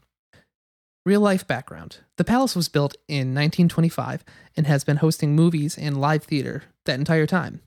[1.06, 4.22] Real life background The Palace was built in 1925
[4.56, 7.62] and has been hosting movies and live theater that entire time.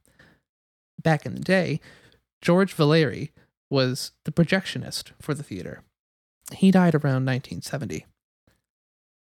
[1.01, 1.81] Back in the day,
[2.41, 3.31] George Valeri
[3.69, 5.81] was the projectionist for the theater.
[6.53, 8.05] He died around 1970.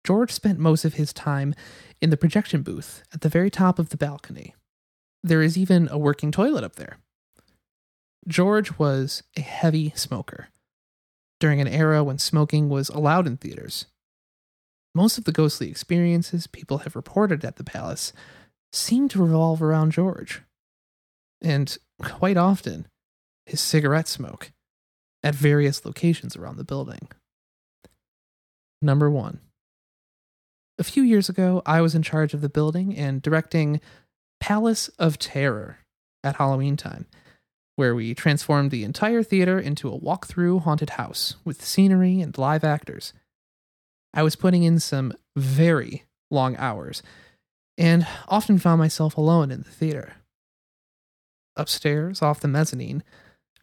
[0.06, 1.56] George spent most of his time
[2.00, 4.54] in the projection booth at the very top of the balcony.
[5.24, 7.00] There is even a working toilet up there.
[8.28, 10.50] George was a heavy smoker
[11.40, 13.86] during an era when smoking was allowed in theaters.
[14.94, 18.14] Most of the ghostly experiences people have reported at the palace
[18.72, 20.42] seem to revolve around George.
[21.42, 22.88] And quite often,
[23.46, 24.52] his cigarette smoke
[25.24, 27.08] at various locations around the building.
[28.82, 29.40] Number one.
[30.78, 33.82] A few years ago, I was in charge of the building and directing
[34.40, 35.80] Palace of Terror
[36.24, 37.06] at Halloween time,
[37.76, 42.64] where we transformed the entire theater into a walk-through haunted house with scenery and live
[42.64, 43.14] actors.
[44.14, 47.04] I was putting in some very long hours
[47.78, 50.14] and often found myself alone in the theater.
[51.58, 53.04] Upstairs, off the mezzanine,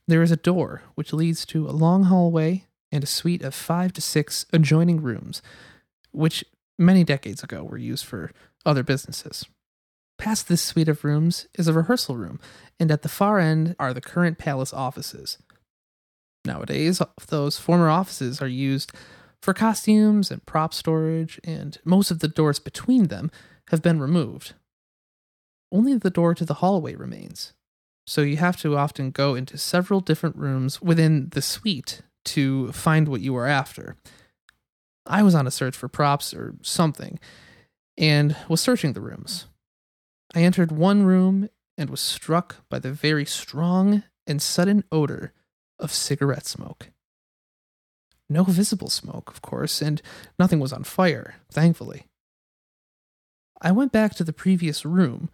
[0.06, 3.92] there is a door which leads to a long hallway and a suite of five
[3.94, 5.40] to six adjoining rooms,
[6.10, 6.44] which
[6.78, 8.32] many decades ago were used for
[8.66, 9.46] other businesses.
[10.22, 12.38] Past this suite of rooms is a rehearsal room,
[12.78, 15.36] and at the far end are the current palace offices.
[16.44, 18.92] Nowadays, those former offices are used
[19.42, 23.32] for costumes and prop storage, and most of the doors between them
[23.70, 24.54] have been removed.
[25.72, 27.52] Only the door to the hallway remains,
[28.06, 33.08] so you have to often go into several different rooms within the suite to find
[33.08, 33.96] what you are after.
[35.04, 37.18] I was on a search for props or something
[37.98, 39.46] and was searching the rooms.
[40.34, 45.32] I entered one room and was struck by the very strong and sudden odor
[45.78, 46.90] of cigarette smoke.
[48.28, 50.00] No visible smoke, of course, and
[50.38, 52.06] nothing was on fire, thankfully.
[53.60, 55.28] I went back to the previous room,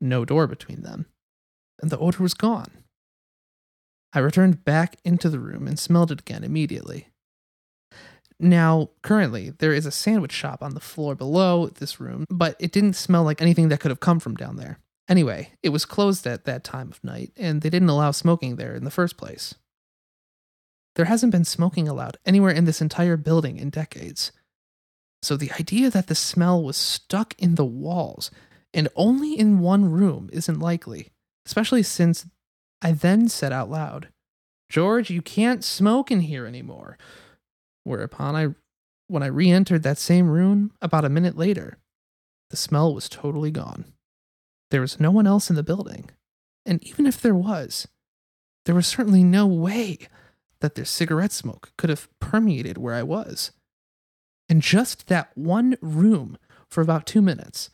[0.00, 1.06] no door between them,
[1.80, 2.84] and the odor was gone.
[4.12, 7.08] I returned back into the room and smelled it again immediately.
[8.38, 12.72] Now, currently, there is a sandwich shop on the floor below this room, but it
[12.72, 14.78] didn't smell like anything that could have come from down there.
[15.08, 18.74] Anyway, it was closed at that time of night, and they didn't allow smoking there
[18.74, 19.54] in the first place.
[20.96, 24.32] There hasn't been smoking allowed anywhere in this entire building in decades.
[25.22, 28.30] So the idea that the smell was stuck in the walls
[28.72, 31.10] and only in one room isn't likely,
[31.46, 32.26] especially since
[32.82, 34.08] I then said out loud,
[34.68, 36.98] George, you can't smoke in here anymore.
[37.86, 38.48] Whereupon I
[39.06, 41.78] when I re-entered that same room about a minute later,
[42.50, 43.84] the smell was totally gone.
[44.72, 46.10] There was no one else in the building.
[46.64, 47.86] And even if there was,
[48.64, 49.98] there was certainly no way
[50.58, 53.52] that their cigarette smoke could have permeated where I was.
[54.48, 56.36] And just that one room
[56.68, 57.70] for about two minutes.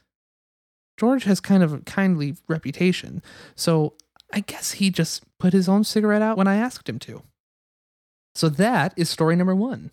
[0.99, 3.23] George has kind of a kindly reputation,
[3.57, 3.95] so
[4.31, 7.23] I guess he just put his own cigarette out when I asked him to.
[8.35, 9.91] So that is story number one.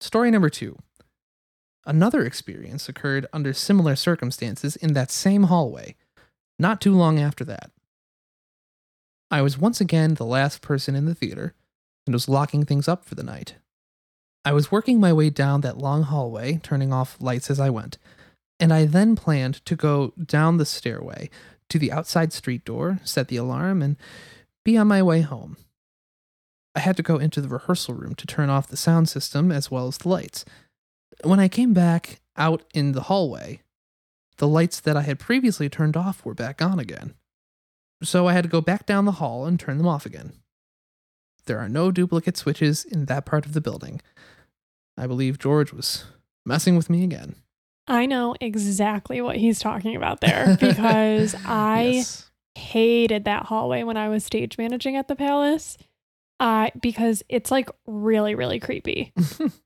[0.00, 0.78] Story number two.
[1.84, 5.96] Another experience occurred under similar circumstances in that same hallway,
[6.58, 7.70] not too long after that.
[9.30, 11.54] I was once again the last person in the theater
[12.06, 13.56] and was locking things up for the night.
[14.44, 17.98] I was working my way down that long hallway, turning off lights as I went,
[18.58, 21.28] and I then planned to go down the stairway
[21.68, 23.96] to the outside street door, set the alarm, and
[24.64, 25.56] be on my way home.
[26.80, 29.70] I had to go into the rehearsal room to turn off the sound system as
[29.70, 30.46] well as the lights.
[31.24, 33.60] When I came back out in the hallway,
[34.38, 37.12] the lights that I had previously turned off were back on again.
[38.02, 40.32] So I had to go back down the hall and turn them off again.
[41.44, 44.00] There are no duplicate switches in that part of the building.
[44.96, 46.04] I believe George was
[46.46, 47.34] messing with me again.
[47.88, 52.30] I know exactly what he's talking about there because I Yes.
[52.54, 55.76] hated that hallway when I was stage managing at the palace.
[56.40, 59.12] Uh, because it's like really, really creepy.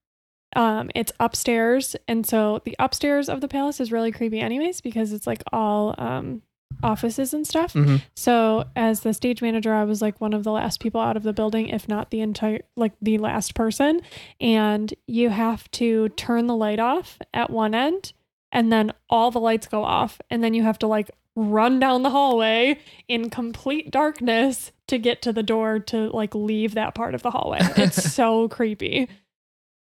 [0.56, 5.12] um, it's upstairs, and so the upstairs of the palace is really creepy, anyways, because
[5.12, 6.42] it's like all um
[6.82, 7.72] offices and stuff.
[7.74, 8.02] Mhm.
[8.16, 11.22] So as the stage manager, I was like one of the last people out of
[11.22, 14.00] the building, if not the entire like the last person.
[14.40, 18.12] And you have to turn the light off at one end
[18.50, 22.02] and then all the lights go off and then you have to like run down
[22.02, 27.14] the hallway in complete darkness to get to the door to like leave that part
[27.14, 27.58] of the hallway.
[27.76, 29.08] It's so creepy.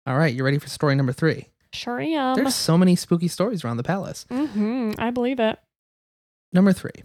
[0.06, 1.48] All right, you ready for story number three?
[1.72, 2.36] Sure am.
[2.36, 4.26] There's so many spooky stories around the palace.
[4.28, 5.58] hmm I believe it.
[6.52, 7.02] Number three.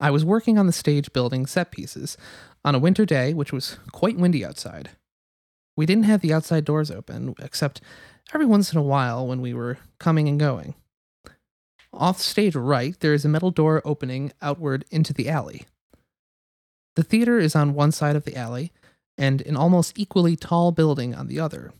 [0.00, 2.16] I was working on the stage building set pieces
[2.64, 4.90] on a winter day, which was quite windy outside.
[5.76, 7.80] We didn't have the outside doors open, except
[8.32, 10.74] every once in a while when we were coming and going.
[11.92, 15.66] Off stage right, there is a metal door opening outward into the alley.
[16.96, 18.72] The theater is on one side of the alley,
[19.16, 21.72] and an almost equally tall building on the other.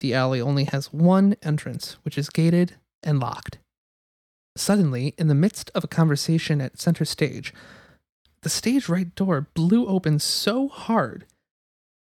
[0.00, 3.58] The alley only has one entrance, which is gated and locked.
[4.56, 7.52] Suddenly, in the midst of a conversation at center stage,
[8.42, 11.26] the stage right door blew open so hard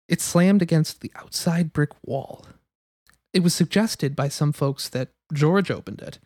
[0.07, 2.45] it slammed against the outside brick wall.
[3.33, 6.19] It was suggested by some folks that George opened it.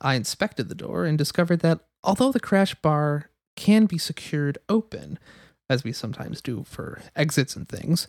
[0.00, 5.18] I inspected the door and discovered that although the crash bar can be secured open,
[5.68, 8.08] as we sometimes do for exits and things,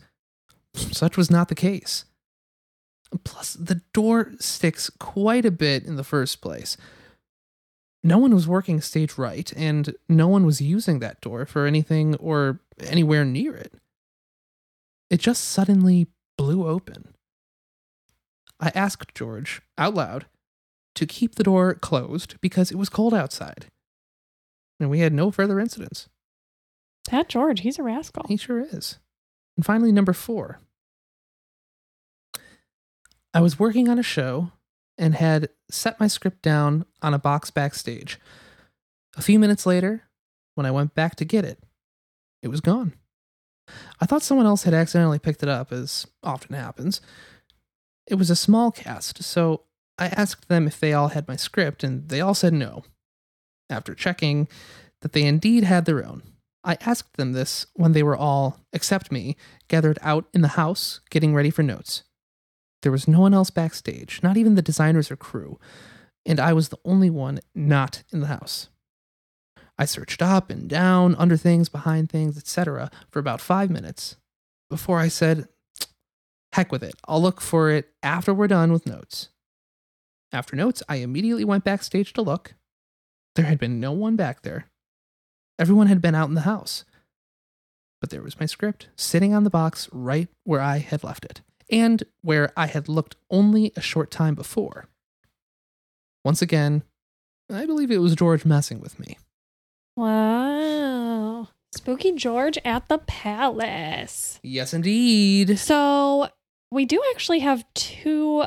[0.74, 2.06] such was not the case.
[3.24, 6.76] Plus, the door sticks quite a bit in the first place.
[8.02, 12.16] No one was working stage right, and no one was using that door for anything
[12.16, 13.74] or anywhere near it.
[15.10, 17.14] It just suddenly blew open.
[18.58, 20.26] I asked George, out loud,
[20.94, 23.66] to keep the door closed because it was cold outside.
[24.78, 26.08] And we had no further incidents.
[27.10, 28.26] That George, he's a rascal.
[28.28, 28.98] He sure is.
[29.56, 30.60] And finally, number four.
[33.34, 34.52] I was working on a show
[34.98, 38.20] and had set my script down on a box backstage.
[39.16, 40.02] A few minutes later,
[40.54, 41.58] when I went back to get it,
[42.42, 42.94] it was gone.
[44.00, 47.00] I thought someone else had accidentally picked it up, as often happens.
[48.06, 49.62] It was a small cast, so
[50.02, 52.82] I asked them if they all had my script, and they all said no.
[53.70, 54.48] After checking
[55.00, 56.24] that they indeed had their own,
[56.64, 59.36] I asked them this when they were all, except me,
[59.68, 62.02] gathered out in the house getting ready for notes.
[62.82, 65.60] There was no one else backstage, not even the designers or crew,
[66.26, 68.70] and I was the only one not in the house.
[69.78, 74.16] I searched up and down, under things, behind things, etc., for about five minutes
[74.68, 75.46] before I said,
[76.54, 79.28] Heck with it, I'll look for it after we're done with notes.
[80.32, 82.54] After notes, I immediately went backstage to look.
[83.34, 84.66] There had been no one back there.
[85.58, 86.84] Everyone had been out in the house.
[88.00, 91.40] But there was my script sitting on the box right where I had left it,
[91.70, 94.86] and where I had looked only a short time before.
[96.24, 96.82] Once again,
[97.50, 99.18] I believe it was George messing with me.
[99.96, 101.48] Wow.
[101.74, 104.40] Spooky George at the palace.
[104.42, 105.58] Yes, indeed.
[105.58, 106.28] So
[106.70, 108.44] we do actually have two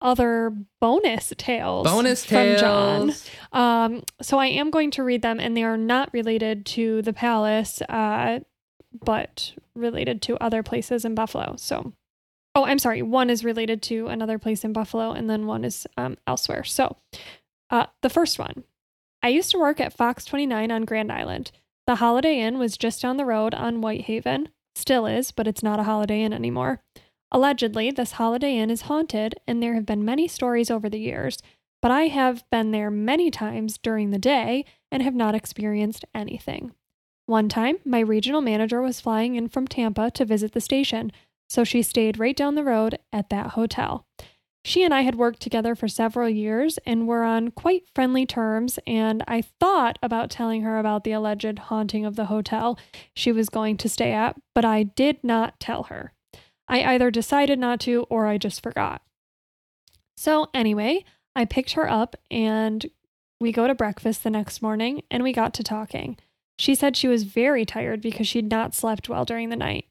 [0.00, 1.86] other bonus tales.
[1.86, 2.60] Bonus from tales.
[2.60, 3.12] John.
[3.52, 7.12] Um, so I am going to read them, and they are not related to the
[7.12, 8.40] palace, uh,
[9.04, 11.54] but related to other places in Buffalo.
[11.56, 11.92] So,
[12.54, 13.02] oh, I'm sorry.
[13.02, 16.64] One is related to another place in Buffalo, and then one is um, elsewhere.
[16.64, 16.96] So,
[17.70, 18.64] uh, the first one.
[19.22, 21.52] I used to work at Fox 29 on Grand Island.
[21.86, 24.48] The Holiday Inn was just down the road on Whitehaven.
[24.74, 26.82] Still is, but it's not a Holiday Inn anymore.
[27.32, 31.38] Allegedly, this Holiday Inn is haunted, and there have been many stories over the years,
[31.80, 36.72] but I have been there many times during the day and have not experienced anything.
[37.26, 41.12] One time, my regional manager was flying in from Tampa to visit the station,
[41.48, 44.04] so she stayed right down the road at that hotel.
[44.64, 48.78] She and I had worked together for several years and were on quite friendly terms,
[48.86, 52.78] and I thought about telling her about the alleged haunting of the hotel
[53.14, 56.12] she was going to stay at, but I did not tell her.
[56.70, 59.02] I either decided not to or I just forgot.
[60.16, 61.04] So, anyway,
[61.34, 62.88] I picked her up and
[63.40, 66.16] we go to breakfast the next morning and we got to talking.
[66.58, 69.86] She said she was very tired because she'd not slept well during the night.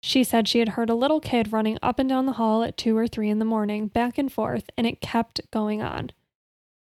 [0.00, 2.76] She said she had heard a little kid running up and down the hall at
[2.76, 6.10] two or three in the morning, back and forth, and it kept going on.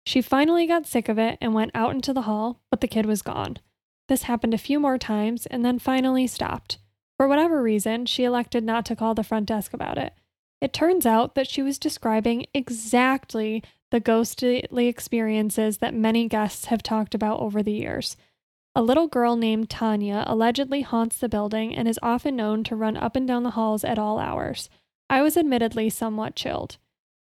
[0.05, 3.07] She finally got sick of it and went out into the hall, but the kid
[3.07, 3.57] was gone.
[4.09, 6.77] This happened a few more times and then finally stopped.
[7.17, 10.15] For whatever reason, she elected not to call the front desk about it.
[10.61, 16.83] It turns out that she was describing exactly the ghostly experiences that many guests have
[16.83, 18.17] talked about over the years.
[18.75, 22.97] A little girl named Tanya allegedly haunts the building and is often known to run
[22.97, 24.69] up and down the halls at all hours.
[25.09, 26.79] I was admittedly somewhat chilled.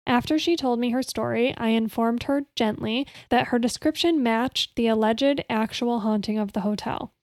[0.08, 4.88] After she told me her story, I informed her gently that her description matched the
[4.88, 7.14] alleged actual haunting of the hotel.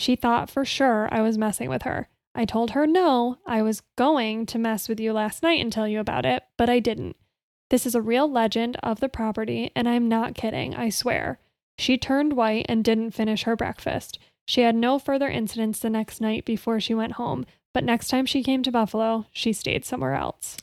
[0.00, 2.08] She thought for sure I was messing with her.
[2.34, 5.86] I told her no, I was going to mess with you last night and tell
[5.86, 7.16] you about it, but I didn't.
[7.68, 11.38] This is a real legend of the property, and I'm not kidding, I swear.
[11.76, 14.18] She turned white and didn't finish her breakfast.
[14.48, 17.44] She had no further incidents the next night before she went home,
[17.74, 20.56] but next time she came to Buffalo, she stayed somewhere else.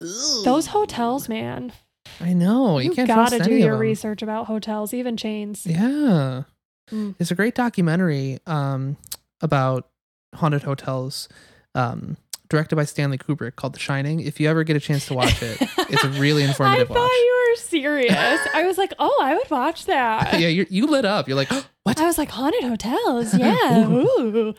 [0.00, 1.74] Those hotels, man.
[2.18, 2.78] I know.
[2.78, 3.80] You, You, gotta do your them.
[3.80, 5.66] research about hotels, even chains.
[5.66, 6.44] Yeah.
[6.90, 7.16] Mm.
[7.18, 8.96] There's a great documentary um,
[9.40, 9.88] about
[10.34, 11.28] haunted hotels
[11.74, 12.16] um,
[12.48, 14.20] directed by Stanley Kubrick called The Shining.
[14.20, 16.96] If you ever get a chance to watch it, it's a really informative I informative
[16.96, 18.40] thought you were serious.
[18.54, 20.38] I was like, oh, I would watch that.
[20.40, 21.28] yeah, you you lit up.
[21.28, 21.50] You're like,
[21.84, 22.00] what?
[22.00, 23.34] I was like, haunted hotels.
[23.38, 23.88] Yeah.
[23.88, 24.54] Ooh.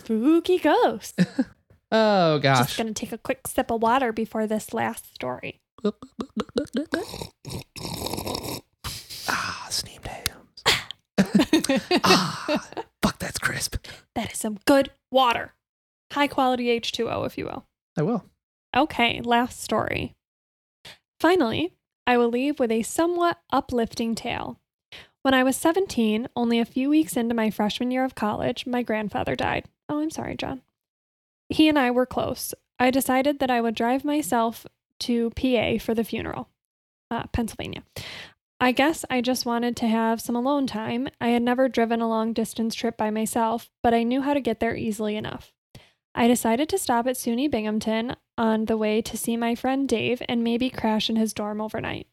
[0.00, 1.14] Spooky ghosts.
[1.92, 2.66] Oh gosh.
[2.66, 5.60] Just gonna take a quick sip of water before this last story.
[9.28, 9.97] ah, hams.
[12.04, 12.64] ah,
[13.02, 13.76] fuck, that's crisp.
[14.14, 15.54] That is some good water.
[16.12, 17.66] High quality H2O, if you will.
[17.96, 18.24] I will.
[18.76, 20.14] Okay, last story.
[21.20, 21.74] Finally,
[22.06, 24.60] I will leave with a somewhat uplifting tale.
[25.22, 28.82] When I was 17, only a few weeks into my freshman year of college, my
[28.82, 29.64] grandfather died.
[29.88, 30.62] Oh, I'm sorry, John.
[31.48, 32.54] He and I were close.
[32.78, 34.66] I decided that I would drive myself
[35.00, 36.48] to PA for the funeral,
[37.10, 37.82] uh, Pennsylvania.
[38.60, 41.08] I guess I just wanted to have some alone time.
[41.20, 44.40] I had never driven a long distance trip by myself, but I knew how to
[44.40, 45.52] get there easily enough.
[46.12, 50.20] I decided to stop at SUNY Binghamton on the way to see my friend Dave
[50.28, 52.08] and maybe crash in his dorm overnight.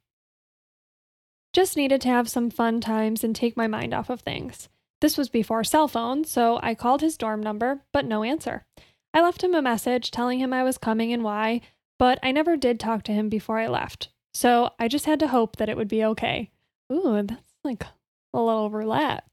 [1.52, 4.70] Just needed to have some fun times and take my mind off of things.
[5.02, 8.66] This was before cell phones, so I called his dorm number, but no answer.
[9.14, 11.62] I left him a message telling him I was coming and why,
[11.98, 14.10] but I never did talk to him before I left.
[14.36, 16.52] So I just had to hope that it would be okay.
[16.92, 17.86] Ooh, that's like
[18.34, 19.24] a little roulette.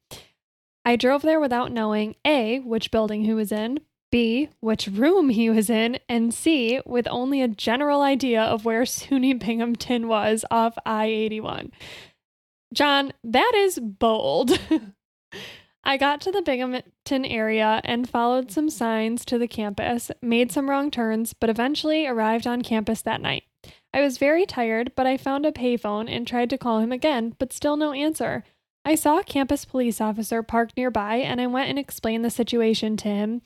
[0.85, 3.81] I drove there without knowing A, which building he was in,
[4.13, 8.83] B, which room he was in, and C, with only a general idea of where
[8.83, 11.73] SUNY Binghamton was off I 81.
[12.73, 14.57] John, that is bold.
[15.83, 20.71] I got to the Binghamton area and followed some signs to the campus, made some
[20.71, 23.43] wrong turns, but eventually arrived on campus that night.
[23.95, 27.35] I was very tired, but I found a payphone and tried to call him again,
[27.39, 28.45] but still no answer.
[28.85, 32.97] I saw a campus police officer parked nearby, and I went and explained the situation
[32.99, 33.43] to him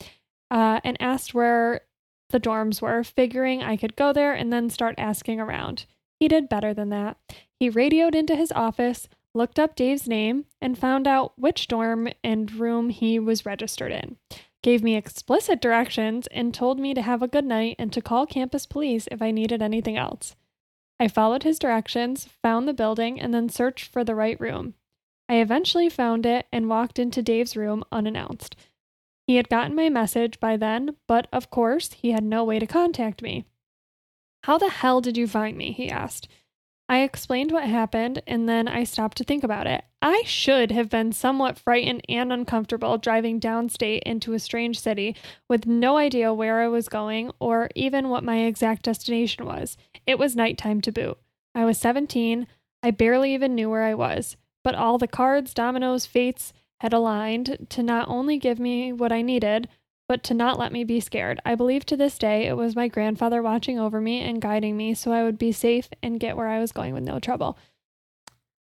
[0.51, 1.83] uh, and asked where
[2.31, 5.87] the dorms were, figuring I could go there and then start asking around.
[6.19, 7.19] He did better than that.
[7.59, 12.51] He radioed into his office, looked up Dave's name, and found out which dorm and
[12.53, 14.17] room he was registered in.
[14.63, 18.27] Gave me explicit directions and told me to have a good night and to call
[18.27, 20.35] campus police if I needed anything else.
[20.99, 24.75] I followed his directions, found the building, and then searched for the right room.
[25.29, 28.57] I eventually found it and walked into Dave's room unannounced.
[29.27, 32.67] He had gotten my message by then, but of course, he had no way to
[32.67, 33.45] contact me.
[34.45, 35.73] How the hell did you find me?
[35.73, 36.29] he asked.
[36.89, 39.85] I explained what happened, and then I stopped to think about it.
[40.01, 45.17] I should have been somewhat frightened and uncomfortable driving downstate into a strange city
[45.49, 49.77] with no idea where I was going or even what my exact destination was.
[50.07, 51.19] It was nighttime to boot.
[51.57, 52.47] I was 17.
[52.85, 57.67] I barely even knew where I was, but all the cards, dominoes, fates had aligned
[57.71, 59.69] to not only give me what I needed,
[60.09, 61.41] but to not let me be scared.
[61.45, 64.95] I believe to this day it was my grandfather watching over me and guiding me
[64.95, 67.59] so I would be safe and get where I was going with no trouble.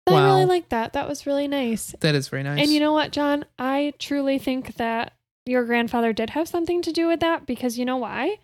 [0.05, 0.93] I really like that.
[0.93, 1.95] That was really nice.
[2.01, 2.61] That is very nice.
[2.61, 3.45] And you know what, John?
[3.57, 5.13] I truly think that
[5.45, 8.37] your grandfather did have something to do with that because you know why?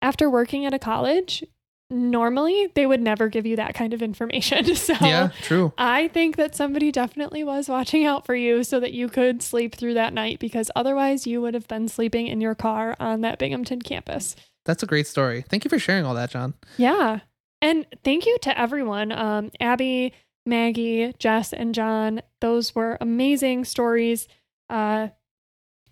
[0.00, 1.44] After working at a college,
[1.90, 4.64] normally they would never give you that kind of information.
[4.76, 5.72] So yeah, true.
[5.78, 9.74] I think that somebody definitely was watching out for you so that you could sleep
[9.74, 13.38] through that night because otherwise you would have been sleeping in your car on that
[13.38, 14.36] Binghamton campus.
[14.64, 15.44] That's a great story.
[15.48, 16.54] Thank you for sharing all that, John.
[16.76, 17.20] Yeah.
[17.62, 19.10] And thank you to everyone.
[19.12, 20.12] Um, Abby,
[20.44, 22.20] Maggie, Jess, and John.
[22.40, 24.28] Those were amazing stories.
[24.68, 25.08] Uh,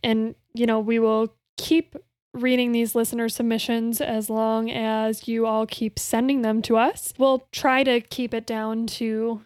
[0.03, 1.97] and, you know, we will keep
[2.35, 7.12] reading these listener submissions as long as you all keep sending them to us.
[7.16, 9.43] We'll try to keep it down to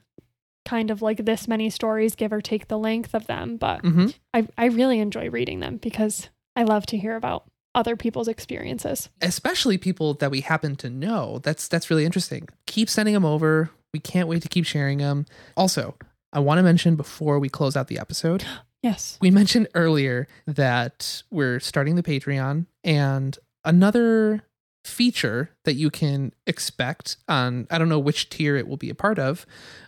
[0.65, 3.57] kind of like this many stories, give or take the length of them.
[3.57, 7.97] But hmm I, I really enjoy reading them because I love to hear about other
[7.97, 9.09] people's experiences.
[9.21, 11.41] Especially people that we happen to know.
[11.43, 12.49] That's that's really interesting.
[12.67, 13.71] Keep sending them over.
[13.93, 15.27] We can't wait to keep sharing them.
[15.57, 15.95] Also,
[16.33, 18.45] I want to mention before we close out the episode,
[18.83, 19.19] Yes.
[19.21, 24.43] we mentioned earlier that we're starting the Patreon and another
[24.85, 28.95] feature that you can expect on I don't know which tier it will be a
[28.95, 29.45] part of.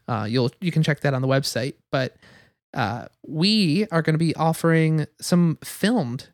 [0.09, 2.17] Uh, you'll you can check that on the website, but
[2.75, 6.29] uh, we are going to be offering some filmed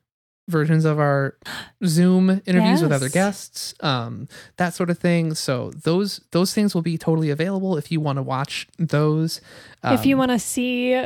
[0.49, 1.37] versions of our
[1.85, 5.35] Zoom interviews with other guests, um, that sort of thing.
[5.35, 9.41] So those those things will be totally available if you want to watch those.
[9.85, 11.05] if you Um, want to see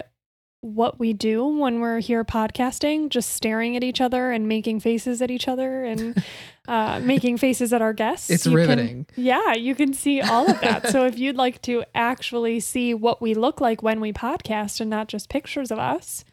[0.62, 5.22] what we do when we're here podcasting, just staring at each other and making faces
[5.22, 6.22] at each other and
[6.68, 8.28] uh, making faces at our guests.
[8.30, 10.88] It's you can- yeah, you can see all of that.
[10.88, 14.90] so if you'd like to actually see what we look like when we podcast and
[14.90, 16.24] not just pictures of us,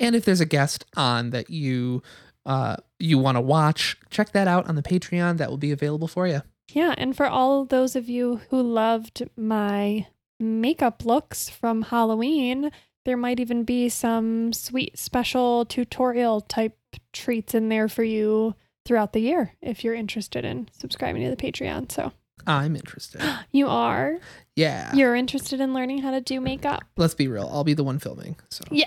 [0.00, 2.02] And if there's a guest on that you
[2.46, 5.38] uh, you want to watch, check that out on the Patreon.
[5.38, 6.42] That will be available for you.
[6.72, 10.06] Yeah, and for all those of you who loved my
[10.38, 12.70] makeup looks from Halloween,
[13.04, 16.76] there might even be some sweet special tutorial type
[17.12, 21.36] treats in there for you throughout the year if you're interested in subscribing to the
[21.36, 21.90] Patreon.
[21.90, 22.12] So
[22.46, 23.20] I'm interested.
[23.52, 24.18] you are.
[24.56, 24.94] Yeah.
[24.94, 26.84] You're interested in learning how to do makeup.
[26.96, 27.48] Let's be real.
[27.52, 28.36] I'll be the one filming.
[28.50, 28.86] So Yeah.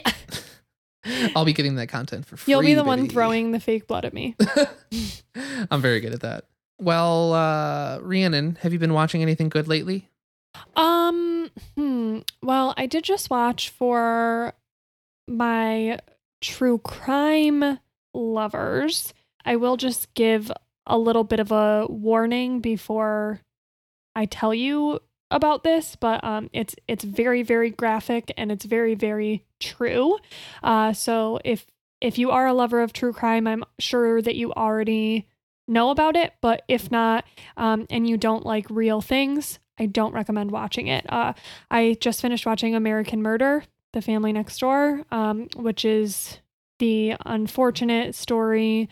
[1.35, 2.51] I'll be getting that content for free.
[2.51, 4.35] You'll be the one throwing the fake blood at me.
[5.71, 6.45] I'm very good at that.
[6.79, 10.09] Well, uh, Rhiannon, have you been watching anything good lately?
[10.75, 12.19] Um, hmm.
[12.41, 14.53] Well, I did just watch for
[15.27, 15.99] my
[16.41, 17.79] true crime
[18.13, 19.13] lovers.
[19.45, 20.51] I will just give
[20.85, 23.41] a little bit of a warning before
[24.15, 24.99] I tell you
[25.29, 30.17] about this, but um, it's it's very very graphic and it's very very true.
[30.63, 31.65] Uh, so if
[31.99, 35.27] if you are a lover of true crime, I'm sure that you already
[35.67, 36.33] know about it.
[36.41, 37.25] But if not,
[37.57, 41.05] um, and you don't like real things, I don't recommend watching it.
[41.11, 41.33] Uh,
[41.69, 43.63] I just finished watching American Murder,
[43.93, 46.39] The Family Next Door, um, which is
[46.79, 48.89] the unfortunate story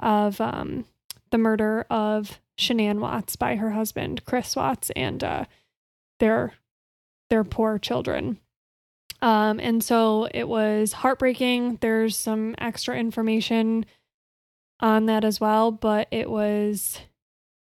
[0.00, 0.84] of um,
[1.30, 5.44] the murder of Shanann Watts by her husband Chris Watts and uh,
[6.18, 6.54] their
[7.30, 8.38] their poor children.
[9.20, 11.78] Um, and so it was heartbreaking.
[11.80, 13.84] There's some extra information
[14.80, 17.00] on that as well, but it was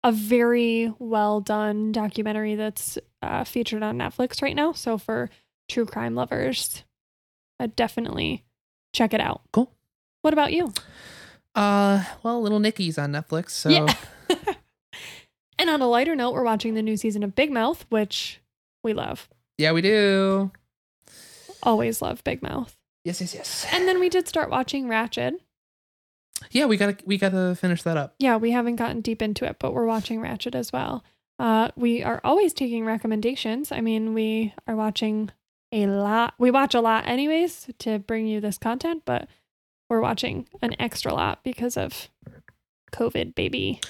[0.04, 4.72] a very well done documentary that's uh, featured on Netflix right now.
[4.72, 5.28] So for
[5.68, 6.84] true crime lovers,
[7.60, 8.44] uh, definitely
[8.92, 9.42] check it out.
[9.52, 9.72] Cool.
[10.22, 10.72] What about you?
[11.54, 13.50] Uh, well, Little Nicky's on Netflix.
[13.50, 13.94] So Yeah.
[15.58, 18.40] and on a lighter note, we're watching the new season of Big Mouth, which
[18.84, 19.28] we love.
[19.58, 20.52] yeah, we do.
[21.62, 22.76] Always love Big Mouth.
[23.04, 23.66] Yes, yes, yes.
[23.72, 25.38] And then we did start watching Ratched.
[26.50, 28.14] Yeah, we gotta we gotta finish that up.
[28.18, 31.04] Yeah, we haven't gotten deep into it, but we're watching Ratched as well.
[31.38, 33.70] Uh, we are always taking recommendations.
[33.72, 35.30] I mean, we are watching
[35.72, 36.34] a lot.
[36.38, 39.28] We watch a lot, anyways, to bring you this content, but
[39.88, 42.08] we're watching an extra lot because of
[42.92, 43.80] COVID, baby.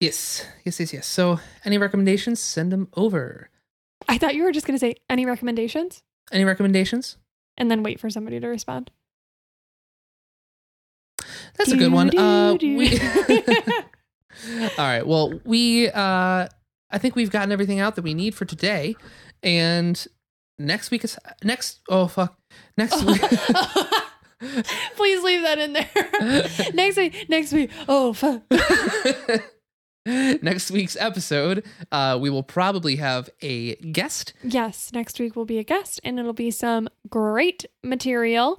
[0.00, 1.06] Yes, yes, yes, yes.
[1.06, 2.40] So, any recommendations?
[2.40, 3.50] Send them over.
[4.08, 6.02] I thought you were just going to say any recommendations
[6.32, 7.18] Any recommendations?
[7.56, 8.90] and then wait for somebody to respond.
[11.56, 12.16] That's a good one.
[12.16, 12.98] Uh, we.
[14.78, 15.06] All right.
[15.06, 15.88] Well, we.
[15.88, 16.48] Uh,
[16.90, 18.96] I think we've gotten everything out that we need for today,
[19.42, 20.06] and
[20.58, 21.80] next week is next.
[21.88, 22.36] Oh fuck!
[22.76, 23.20] Next week.
[24.96, 25.88] Please leave that in there.
[26.74, 27.70] next week, next week.
[27.88, 28.42] Oh, fuck.
[30.04, 34.32] next week's episode, uh, we will probably have a guest.
[34.42, 38.58] Yes, next week will be a guest and it'll be some great material.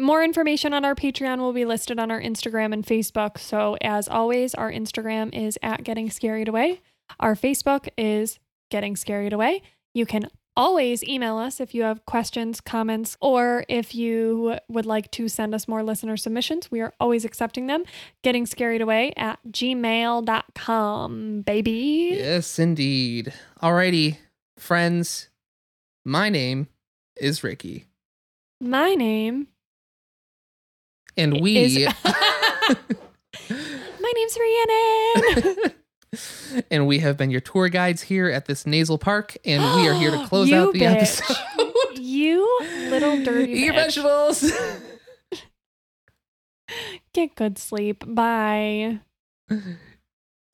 [0.00, 3.38] More information on our Patreon will be listed on our Instagram and Facebook.
[3.38, 6.80] So, as always, our Instagram is at Getting Scared Away.
[7.18, 8.38] Our Facebook is
[8.70, 9.60] Getting Scared Away.
[9.94, 15.10] You can always email us if you have questions, comments, or if you would like
[15.12, 16.70] to send us more listener submissions.
[16.70, 17.82] We are always accepting them.
[18.22, 22.10] Getting Scared Away at gmail.com, baby.
[22.18, 23.32] Yes, indeed.
[23.60, 24.18] Alrighty,
[24.56, 25.28] friends.
[26.04, 26.68] My name
[27.16, 27.86] is Ricky,
[28.60, 29.48] My name
[31.18, 31.56] and we.
[31.58, 31.94] is.
[34.00, 35.72] My name's Rhiannon.
[36.70, 39.94] and we have been your tour guides here at this nasal park, and we are
[39.94, 41.20] here to close out the bitch.
[41.20, 41.36] episode.
[41.98, 42.60] you
[42.90, 43.96] little dirty Eat your bitch.
[43.96, 44.52] vegetables.
[47.12, 48.04] Get good sleep.
[48.06, 49.00] Bye.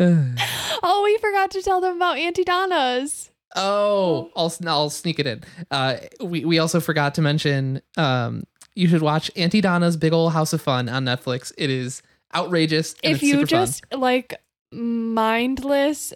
[0.01, 3.31] Oh, we forgot to tell them about Aunty Donna's.
[3.55, 5.45] oh, I'll I'll sneak it in.
[5.71, 7.81] Uh, we we also forgot to mention.
[7.97, 8.43] Um,
[8.75, 11.53] you should watch Aunty Donna's Big Ol' House of Fun on Netflix.
[11.57, 12.03] It is
[12.35, 12.95] outrageous.
[13.05, 14.35] And if it's you super just like
[14.73, 16.13] mindless,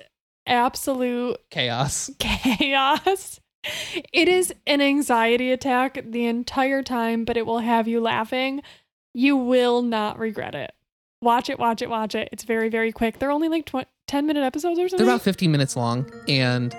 [0.47, 2.11] absolute chaos.
[2.19, 3.41] chaos,
[4.13, 8.63] it is an anxiety attack the entire time, but it will have you laughing.
[9.15, 10.73] You will not regret it.
[11.21, 12.29] Watch it, watch it, watch it.
[12.31, 13.19] It's very, very quick.
[13.19, 15.05] They're only like tw- 10 minute episodes or something.
[15.05, 16.75] They're about 15 minutes long, and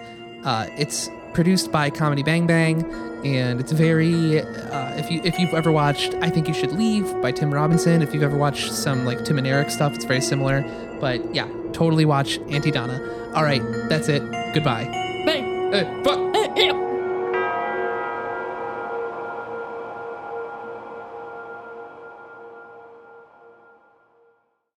[0.45, 2.83] uh, it's produced by Comedy Bang Bang,
[3.25, 4.41] and it's very.
[4.41, 8.01] Uh, if you if you've ever watched, I think you should leave by Tim Robinson.
[8.01, 10.61] If you've ever watched some like Tim and Eric stuff, it's very similar.
[10.99, 13.01] But yeah, totally watch Aunty Donna.
[13.35, 14.21] All right, that's it.
[14.53, 14.85] Goodbye.
[15.25, 15.45] Bye.
[15.71, 16.88] Hey, fuck.